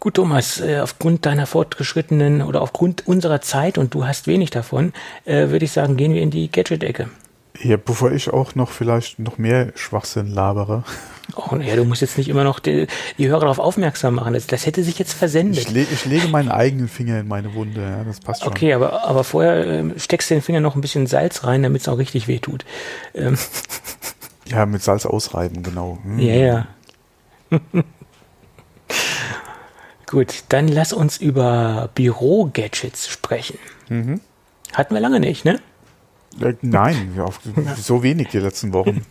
[0.00, 4.92] Gut, Thomas, äh, aufgrund deiner fortgeschrittenen oder aufgrund unserer Zeit und du hast wenig davon,
[5.24, 7.08] äh, würde ich sagen, gehen wir in die Gadget-Ecke.
[7.60, 10.84] Ja, bevor ich auch noch vielleicht noch mehr Schwachsinn labere.
[11.34, 12.86] Oh, ja, du musst jetzt nicht immer noch die,
[13.18, 14.32] die Hörer darauf aufmerksam machen.
[14.34, 15.58] Das, das hätte sich jetzt versendet.
[15.58, 18.52] Ich, le ich, lege meinen eigenen Finger in meine Wunde, ja, das passt schon.
[18.52, 21.82] Okay, aber, aber vorher äh, steckst du den Finger noch ein bisschen Salz rein, damit
[21.82, 22.64] es auch richtig wehtut.
[23.14, 23.36] Ähm.
[24.50, 25.98] Ja, mit Salz ausreiben, genau.
[26.02, 26.18] Hm.
[26.20, 26.66] Ja, ja.
[30.06, 33.58] Gut, dann lass uns über Büro-Gadgets sprechen.
[33.90, 34.22] Mhm.
[34.72, 35.60] Hatten wir lange nicht, ne?
[36.40, 37.12] Äh, nein,
[37.76, 39.04] so wenig die letzten Wochen.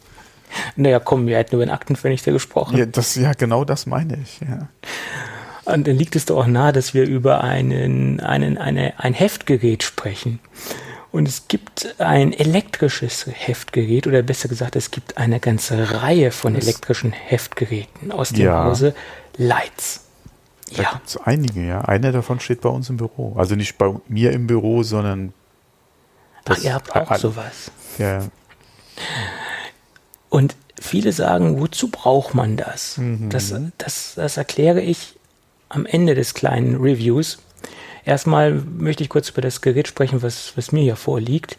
[0.76, 2.78] Naja, komm, wir hätten über den Aktenvernichter gesprochen.
[2.78, 4.70] Ja, das, ja, genau das meine ich, ja.
[5.66, 9.84] Und dann liegt es doch auch nahe, dass wir über einen, einen, eine, ein Heftgerät
[9.84, 10.40] sprechen.
[11.12, 16.56] Und es gibt ein elektrisches Heftgerät, oder besser gesagt, es gibt eine ganze Reihe von
[16.56, 18.64] elektrischen Heftgeräten aus dem ja.
[18.64, 18.94] Hause
[19.38, 20.06] Lights.
[20.76, 20.92] Da ja.
[20.94, 21.82] gibt es einige, ja.
[21.82, 23.34] Einer davon steht bei uns im Büro.
[23.38, 25.34] Also nicht bei mir im Büro, sondern
[26.50, 27.72] Ach, ihr habt auch sowas.
[27.98, 28.28] Ja.
[30.30, 32.98] Und viele sagen, wozu braucht man das?
[32.98, 33.30] Mhm.
[33.30, 33.54] das?
[33.78, 35.16] Das, das erkläre ich
[35.70, 37.40] am Ende des kleinen Reviews.
[38.06, 41.58] Erstmal möchte ich kurz über das Gerät sprechen, was, was mir hier vorliegt.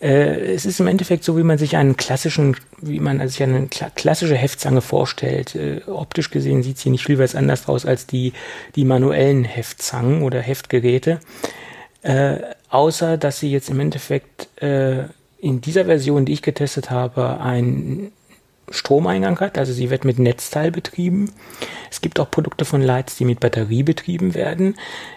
[0.00, 3.68] Äh, es ist im Endeffekt so, wie man sich einen klassischen, wie man sich eine
[3.68, 5.54] klassische Heftzange vorstellt.
[5.54, 8.32] Äh, optisch gesehen sieht sie nicht viel was anders aus als die,
[8.74, 11.20] die manuellen Heftzangen oder Heftgeräte.
[12.06, 12.38] Äh,
[12.68, 15.06] außer dass sie jetzt im Endeffekt äh,
[15.38, 18.12] in dieser Version, die ich getestet habe, einen
[18.70, 19.58] Stromeingang hat.
[19.58, 21.32] Also sie wird mit Netzteil betrieben.
[21.90, 24.76] Es gibt auch Produkte von Lights, die mit Batterie betrieben werden.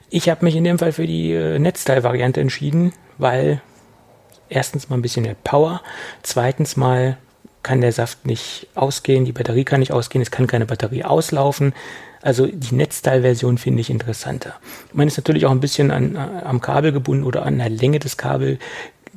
[0.09, 3.61] Ich habe mich in dem Fall für die äh, Netzteilvariante entschieden, weil
[4.49, 5.83] erstens mal ein bisschen mehr Power,
[6.23, 7.17] zweitens mal
[7.61, 11.73] kann der Saft nicht ausgehen, die Batterie kann nicht ausgehen, es kann keine Batterie auslaufen.
[12.21, 14.55] Also die Netzteilversion finde ich interessanter.
[14.93, 17.99] Man ist natürlich auch ein bisschen an, äh, am Kabel gebunden oder an der Länge
[17.99, 18.59] des Kabels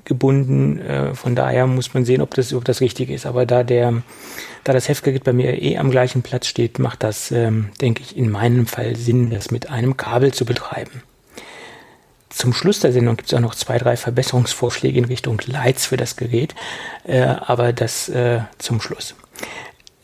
[0.05, 0.81] gebunden.
[0.81, 3.27] Äh, von daher muss man sehen, ob das ob das richtig ist.
[3.27, 4.03] Aber da der,
[4.65, 8.17] da das Heftgerät bei mir eh am gleichen Platz steht, macht das, ähm, denke ich,
[8.17, 11.03] in meinem Fall Sinn, das mit einem Kabel zu betreiben.
[12.31, 15.99] Zum Schluss der Sendung gibt es auch noch zwei, drei Verbesserungsvorschläge in Richtung Lights für
[15.99, 16.55] das Gerät,
[17.05, 19.15] äh, aber das äh, zum Schluss.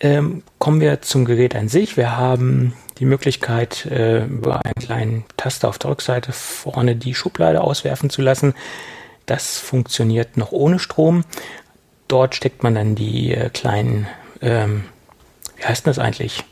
[0.00, 1.96] Ähm, kommen wir zum Gerät an sich.
[1.96, 7.60] Wir haben die Möglichkeit, äh, über einen kleinen Taster auf der Rückseite vorne die Schublade
[7.60, 8.54] auswerfen zu lassen.
[9.26, 11.24] Das funktioniert noch ohne Strom.
[12.08, 14.06] Dort steckt man dann die äh, kleinen,
[14.40, 14.84] ähm,
[15.56, 16.44] wie heißt das eigentlich?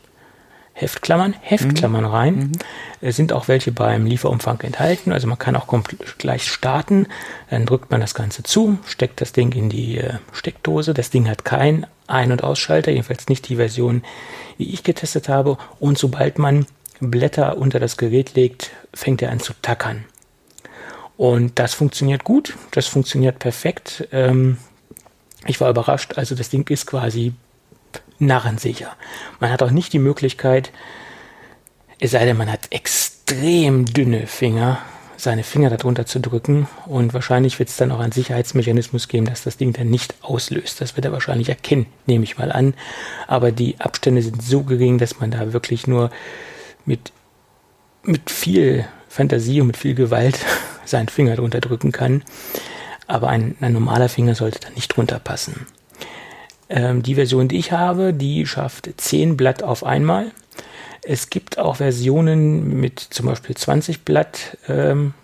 [0.74, 2.11] Heftklammern, Heftklammern mhm.
[2.11, 2.34] rein.
[2.34, 2.53] Mhm.
[3.01, 5.66] Es sind auch welche beim Lieferumfang enthalten, also man kann auch
[6.18, 7.07] gleich starten.
[7.49, 10.92] Dann drückt man das Ganze zu, steckt das Ding in die äh, Steckdose.
[10.92, 14.03] Das Ding hat keinen Ein- und Ausschalter, jedenfalls nicht die Version,
[14.59, 15.59] die ich getestet habe.
[15.81, 16.67] Und sobald man
[17.01, 20.05] Blätter unter das Gerät legt, fängt er an zu tackern.
[21.17, 24.09] Und das funktioniert gut, das funktioniert perfekt.
[24.13, 24.59] Ähm,
[25.47, 27.33] ich war überrascht, also das Ding ist quasi
[28.19, 28.97] narrensicher.
[29.41, 30.73] Man hat auch nicht die Möglichkeit,
[31.99, 34.79] es sei denn, man hat extrem dünne Finger,
[35.17, 39.43] seine Finger darunter zu drücken und wahrscheinlich wird es dann auch einen Sicherheitsmechanismus geben, dass
[39.43, 40.81] das Ding dann nicht auslöst.
[40.81, 42.75] Das wird er wahrscheinlich erkennen, nehme ich mal an.
[43.27, 46.11] Aber die Abstände sind so gering, dass man da wirklich nur
[46.85, 47.12] mit,
[48.03, 50.39] mit viel Fantasie und mit viel Gewalt
[50.85, 52.23] seinen Finger drunter drücken kann.
[53.07, 55.67] Aber ein, ein normaler Finger sollte da nicht drunter passen.
[56.69, 60.33] Ähm, die Version, die ich habe, die schafft 10 Blatt auf einmal.
[61.09, 65.15] Es gibt auch Versionen mit zum Beispiel 20 Blatt ähm,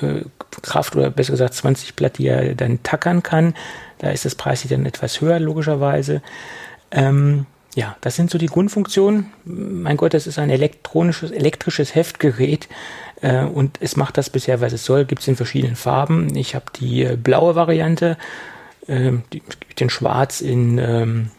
[0.00, 0.22] äh,
[0.62, 3.54] Kraft oder besser gesagt 20 Blatt, die er dann tackern kann.
[3.98, 6.22] Da ist das Preis dann etwas höher, logischerweise.
[6.90, 9.32] Ähm, ja, das sind so die Grundfunktionen.
[9.44, 12.68] Mein Gott, das ist ein elektronisches, elektrisches Heftgerät
[13.20, 15.04] äh, und es macht das bisher, was es soll.
[15.04, 16.34] Gibt es in verschiedenen Farben.
[16.36, 18.16] Ich habe die äh, blaue Variante,
[18.86, 19.42] äh, die,
[19.78, 21.30] den Schwarz in, ähm,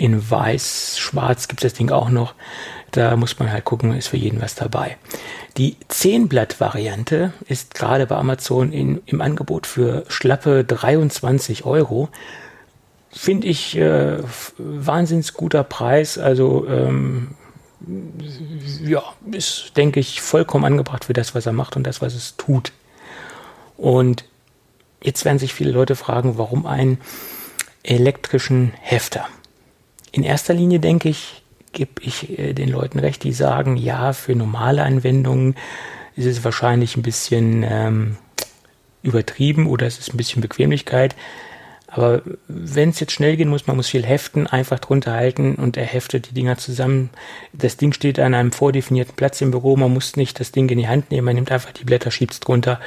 [0.00, 0.98] in Weiß.
[0.98, 2.34] Schwarz gibt es das Ding auch noch.
[2.90, 4.96] Da muss man halt gucken, ist für jeden was dabei.
[5.56, 12.08] Die 10-Blatt-Variante ist gerade bei Amazon in, im Angebot für schlappe 23 Euro
[13.12, 14.18] finde ich äh,
[14.56, 16.16] wahnsinns guter Preis.
[16.16, 17.34] Also ähm,
[18.82, 22.36] ja, ist, denke ich, vollkommen angebracht für das, was er macht und das, was es
[22.36, 22.72] tut.
[23.76, 24.24] Und
[25.02, 27.00] jetzt werden sich viele Leute fragen, warum einen
[27.82, 29.26] elektrischen Hefter?
[30.12, 31.42] In erster Linie denke ich,
[31.72, 35.54] gebe ich äh, den Leuten recht, die sagen, ja, für normale Anwendungen
[36.16, 38.16] ist es wahrscheinlich ein bisschen ähm,
[39.02, 41.14] übertrieben oder es ist ein bisschen Bequemlichkeit.
[41.92, 45.76] Aber wenn es jetzt schnell gehen muss, man muss viel heften, einfach drunter halten und
[45.76, 47.10] er heftet die Dinger zusammen.
[47.52, 50.78] Das Ding steht an einem vordefinierten Platz im Büro, man muss nicht das Ding in
[50.78, 52.78] die Hand nehmen, man nimmt einfach die Blätter, schiebt es drunter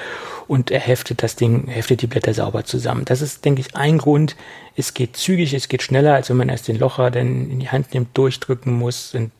[0.47, 3.03] und er heftet das Ding, heftet die Blätter sauber zusammen.
[3.03, 4.37] Das ist, denke ich, ein Grund.
[4.77, 7.69] Es geht zügig, es geht schneller, als wenn man erst den Locher dann in die
[7.69, 9.13] Hand nimmt, durchdrücken muss.
[9.13, 9.31] Und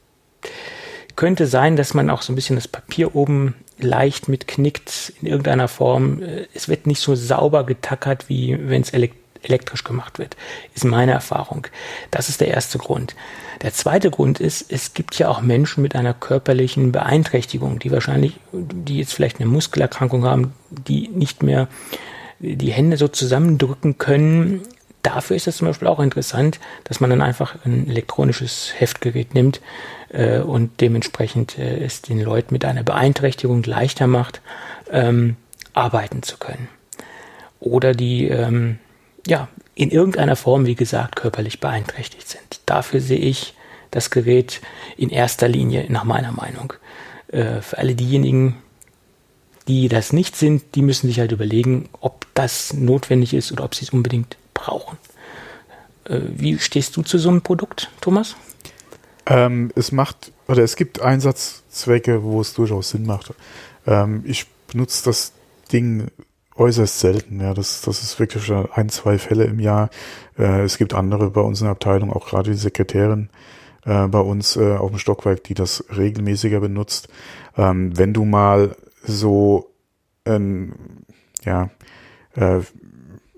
[1.16, 5.68] könnte sein, dass man auch so ein bisschen das Papier oben leicht mitknickt in irgendeiner
[5.68, 6.22] Form.
[6.54, 10.36] Es wird nicht so sauber getackert, wie wenn es elektrisch elektrisch gemacht wird,
[10.74, 11.68] ist meine Erfahrung.
[12.12, 13.16] Das ist der erste Grund.
[13.62, 18.40] Der zweite Grund ist, es gibt ja auch Menschen mit einer körperlichen Beeinträchtigung, die wahrscheinlich,
[18.52, 21.68] die jetzt vielleicht eine Muskelerkrankung haben, die nicht mehr
[22.40, 24.64] die Hände so zusammendrücken können.
[25.02, 29.62] Dafür ist es zum Beispiel auch interessant, dass man dann einfach ein elektronisches Heftgerät nimmt
[30.10, 34.42] äh, und dementsprechend äh, es den Leuten mit einer Beeinträchtigung leichter macht,
[34.92, 35.36] ähm,
[35.74, 36.70] arbeiten zu können.
[37.60, 38.80] Oder die ähm,
[39.28, 42.62] ja, in irgendeiner Form, wie gesagt, körperlich beeinträchtigt sind.
[42.66, 43.54] Dafür sehe ich
[43.92, 44.62] das Gerät
[44.98, 46.74] in erster Linie, nach meiner Meinung.
[47.28, 48.58] Äh, für alle diejenigen,
[49.68, 53.76] die das nicht sind, die müssen sich halt überlegen, ob das notwendig ist oder ob
[53.76, 54.98] sie es unbedingt brauchen.
[56.06, 58.36] Äh, wie stehst du zu so einem Produkt, Thomas?
[59.26, 63.34] Ähm, es macht, oder es gibt Einsatzzwecke, wo es durchaus Sinn macht.
[63.88, 65.32] Ähm, ich benutze das
[65.72, 66.08] Ding
[66.56, 67.42] äußerst selten.
[67.42, 69.90] Ja, das, das ist wirklich ein, zwei Fälle im Jahr.
[70.38, 73.30] Äh, es gibt andere bei uns in der Abteilung, auch gerade die Sekretärin
[73.86, 77.10] äh, bei uns äh, auf dem Stockwerk, die das regelmäßiger benutzt.
[77.58, 79.72] Ähm, wenn du mal so,
[80.26, 80.74] ähm,
[81.44, 81.70] ja,
[82.36, 82.60] äh,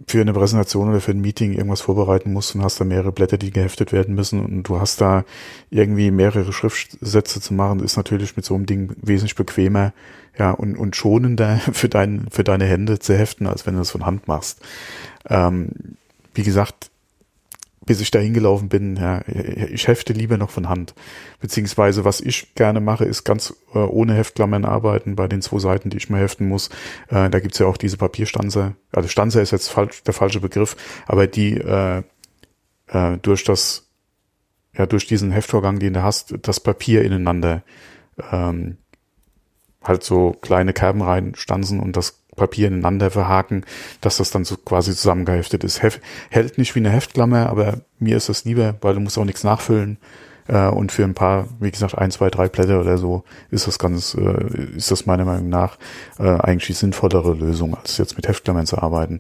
[0.08, 3.38] für eine Präsentation oder für ein Meeting irgendwas vorbereiten musst und hast da mehrere Blätter,
[3.38, 5.26] die geheftet werden müssen und du hast da
[5.72, 9.94] irgendwie mehrere Schriftsätze zu machen, ist natürlich mit so einem Ding wesentlich bequemer,
[10.38, 13.92] ja, und, und schonender für dein, für deine Hände zu heften, als wenn du das
[13.92, 14.62] von Hand machst.
[15.28, 15.70] Ähm,
[16.34, 16.92] wie gesagt,
[17.86, 20.96] bis ich da hingelaufen bin, ja, ich hefte lieber noch von Hand.
[21.40, 25.90] Beziehungsweise, was ich gerne mache, ist ganz äh, ohne Heftklammern arbeiten bei den zwei Seiten,
[25.90, 26.70] die ich mal heften muss.
[27.10, 28.76] Äh, da gibt's ja auch diese Papierstanze.
[28.92, 30.76] Also Stanze ist jetzt falsch, der falsche Begriff,
[31.06, 32.04] aber die äh,
[32.88, 33.88] äh, durch das,
[34.76, 37.64] ja, durch diesen Heftvorgang, den du hast, das Papier ineinander
[38.32, 38.78] ähm,
[39.84, 43.66] halt so kleine Kerben reinstanzen und das Papier ineinander verhaken,
[44.02, 45.82] dass das dann so quasi zusammengeheftet ist.
[45.82, 49.26] Hef hält nicht wie eine Heftklammer, aber mir ist das lieber, weil du musst auch
[49.26, 49.98] nichts nachfüllen.
[50.48, 53.80] Äh, und für ein paar, wie gesagt, ein, zwei, drei Blätter oder so, ist das
[53.80, 55.78] ganz, äh, ist das meiner Meinung nach
[56.20, 59.20] äh, eigentlich die sinnvollere Lösung, als jetzt mit Heftklammern zu arbeiten.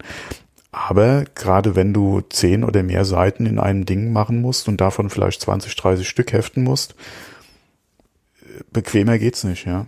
[0.71, 5.09] Aber gerade wenn du zehn oder mehr Seiten in einem Ding machen musst und davon
[5.09, 6.95] vielleicht 20, 30 Stück heften musst,
[8.71, 9.87] bequemer geht's nicht, ja.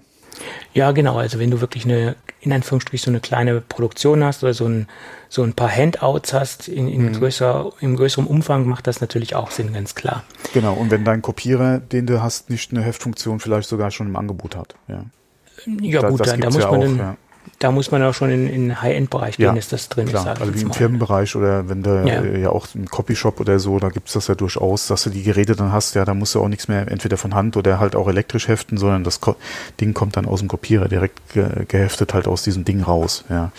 [0.74, 1.18] Ja, genau.
[1.18, 4.88] Also wenn du wirklich eine, in Anführungsstrichen, so eine kleine Produktion hast oder so ein,
[5.30, 7.14] so ein paar Handouts hast in, in mhm.
[7.14, 10.24] größer, im größeren Umfang, macht das natürlich auch Sinn, ganz klar.
[10.54, 10.74] Genau.
[10.74, 14.56] Und wenn dein Kopierer, den du hast, nicht eine Heftfunktion vielleicht sogar schon im Angebot
[14.56, 15.04] hat, ja.
[15.82, 17.18] Ja, da, gut, da, da muss ja man auch, dann, ja
[17.60, 20.08] da muss man auch schon in den High-End-Bereich gehen, ja, ist das drin.
[20.08, 23.80] Klar, also wie im Firmenbereich oder wenn du ja, ja auch im Copyshop oder so,
[23.80, 26.36] da gibt es das ja durchaus, dass du die Geräte dann hast, ja, da musst
[26.36, 29.20] du auch nichts mehr entweder von Hand oder halt auch elektrisch heften, sondern das
[29.80, 33.26] Ding kommt dann aus dem Kopierer direkt ge geheftet halt aus diesem Ding raus.
[33.30, 33.52] Ja.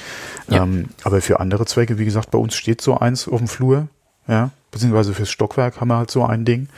[0.49, 0.63] ja.
[0.63, 3.89] Ähm, aber für andere Zwecke, wie gesagt, bei uns steht so eins auf dem Flur,
[4.27, 6.69] ja, beziehungsweise fürs Stockwerk haben wir halt so ein Ding.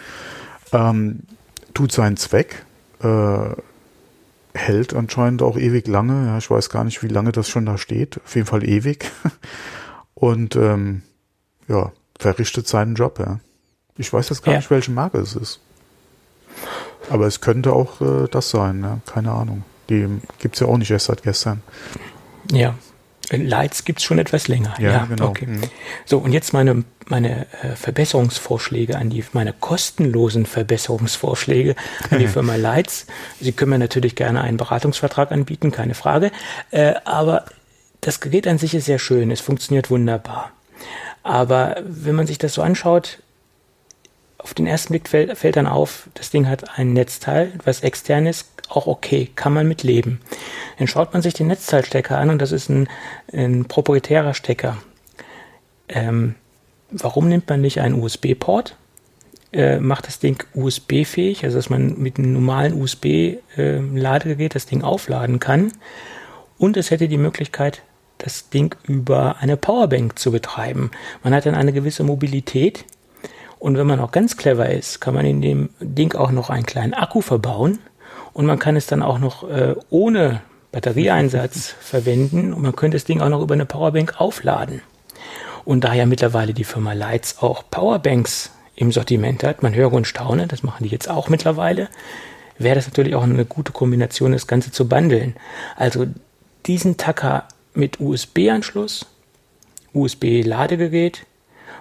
[0.73, 1.21] Ähm,
[1.75, 2.65] tut seinen Zweck.
[3.03, 3.51] Äh,
[4.55, 6.27] hält anscheinend auch ewig lange.
[6.27, 8.21] Ja, ich weiß gar nicht, wie lange das schon da steht.
[8.25, 9.11] Auf jeden Fall ewig.
[10.15, 11.03] Und ähm,
[11.69, 13.41] ja, verrichtet seinen Job, ja.
[13.97, 14.59] Ich weiß jetzt gar ja.
[14.59, 15.61] nicht, welche Marke es ist.
[17.11, 19.01] Aber es könnte auch äh, das sein, ja?
[19.07, 19.65] keine Ahnung.
[19.89, 20.07] Die
[20.39, 21.63] gibt es ja auch nicht erst seit gestern.
[22.51, 22.75] Ja,
[23.31, 24.75] Lights gibt es schon etwas länger.
[24.79, 25.29] Ja, ja genau.
[25.29, 25.47] Okay.
[25.47, 25.63] Mhm.
[26.05, 31.77] So, und jetzt meine, meine äh, Verbesserungsvorschläge an die, meine kostenlosen Verbesserungsvorschläge
[32.11, 33.07] an die Firma Lights.
[33.41, 36.33] Sie können mir natürlich gerne einen Beratungsvertrag anbieten, keine Frage.
[36.71, 37.45] Äh, aber
[38.01, 40.53] das Gerät an sich ist sehr schön, es funktioniert wunderbar.
[41.23, 43.19] Aber wenn man sich das so anschaut,
[44.39, 48.27] auf den ersten Blick fällt, fällt dann auf, das Ding hat ein Netzteil, was extern
[48.27, 50.21] ist, auch okay, kann man mit leben.
[50.79, 52.89] Dann schaut man sich den Netzteilstecker an und das ist ein,
[53.33, 54.77] ein proprietärer Stecker.
[55.89, 56.35] Ähm,
[56.91, 58.77] warum nimmt man nicht einen USB-Port?
[59.53, 64.83] Äh, macht das Ding USB-fähig, also dass man mit einem normalen USB-Ladegerät äh, das Ding
[64.83, 65.73] aufladen kann.
[66.59, 67.83] Und es hätte die Möglichkeit,
[68.19, 70.91] das Ding über eine Powerbank zu betreiben.
[71.25, 72.85] Man hat dann eine gewisse Mobilität.
[73.59, 76.65] Und wenn man auch ganz clever ist, kann man in dem Ding auch noch einen
[76.65, 77.79] kleinen Akku verbauen
[78.33, 80.43] und man kann es dann auch noch äh, ohne
[80.73, 84.83] Batterieeinsatz verwenden und man könnte das Ding auch noch über eine Powerbank aufladen.
[85.65, 90.07] Und da ja mittlerweile die Firma Lights auch Powerbanks im Sortiment hat, man höre und
[90.07, 91.89] staune, das machen die jetzt auch mittlerweile,
[92.59, 95.35] wäre das natürlich auch eine gute Kombination, das Ganze zu bundeln.
[95.77, 96.07] Also
[96.67, 99.07] diesen Tacker mit USB-Anschluss,
[99.93, 101.27] USB-Ladegerät,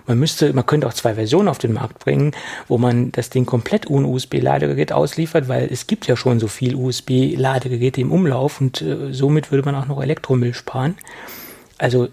[0.09, 2.31] man müsste, man könnte auch zwei Versionen auf den Markt bringen,
[2.67, 6.75] wo man das Ding komplett ohne USB-Ladegerät ausliefert, weil es gibt ja schon so viel
[6.75, 10.97] USB-Ladegeräte im Umlauf und äh, somit würde man auch noch Elektromüll sparen.
[11.77, 12.09] Also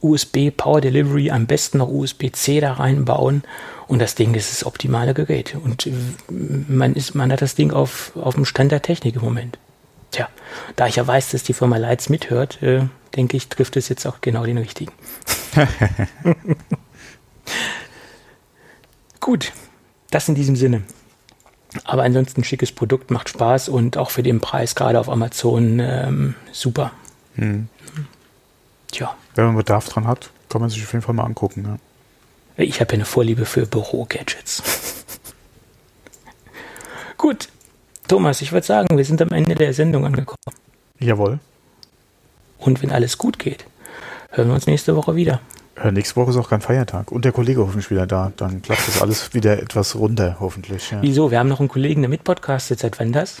[0.00, 3.44] USB Power Delivery am besten noch USB-C da reinbauen
[3.88, 5.92] und das Ding ist das optimale Gerät und äh,
[6.30, 9.58] man ist man hat das Ding auf auf dem Stand der Technik im Moment.
[10.12, 10.28] Tja,
[10.76, 12.84] da ich ja weiß, dass die Firma Lights mithört, äh,
[13.14, 14.92] denke ich, trifft es jetzt auch genau den richtigen.
[19.22, 19.52] Gut,
[20.10, 20.82] das in diesem Sinne.
[21.84, 26.34] Aber ansonsten schickes Produkt, macht Spaß und auch für den Preis gerade auf Amazon ähm,
[26.50, 26.90] super.
[27.36, 27.68] Hm.
[28.90, 29.14] Tja.
[29.36, 31.78] Wenn man Bedarf dran hat, kann man sich auf jeden Fall mal angucken.
[32.56, 32.64] Ja.
[32.64, 35.04] Ich habe ja eine Vorliebe für Büro-Gadgets.
[37.16, 37.48] Gut,
[38.08, 40.42] Thomas, ich würde sagen, wir sind am Ende der Sendung angekommen.
[40.98, 41.38] Jawohl.
[42.58, 43.66] Und wenn alles gut geht,
[44.30, 45.40] hören wir uns nächste Woche wieder.
[45.76, 47.10] Ja, nächste Woche ist auch kein Feiertag.
[47.10, 48.32] Und der Kollege hoffentlich wieder da.
[48.36, 50.90] Dann klappt das alles wieder etwas runter, hoffentlich.
[50.90, 50.98] Ja.
[51.00, 51.30] Wieso?
[51.30, 52.80] Wir haben noch einen Kollegen, der mitpodcastet.
[52.80, 53.40] Seit wann das?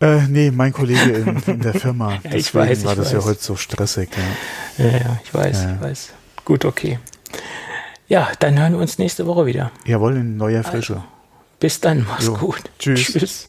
[0.00, 2.12] Äh, nee, mein Kollege in, in der Firma.
[2.12, 3.12] ja, ich Deswegen weiß, ich war das weiß.
[3.12, 4.10] ja heute so stressig.
[4.78, 6.12] Ja, ja, ja ich weiß, ich weiß.
[6.44, 6.98] Gut, okay.
[8.08, 9.70] Ja, dann hören wir uns nächste Woche wieder.
[9.84, 10.94] Jawohl, in neuer Frische.
[10.94, 11.04] Also,
[11.60, 12.34] bis dann, mach's jo.
[12.34, 12.62] gut.
[12.78, 13.12] Tschüss.
[13.12, 13.48] Tschüss.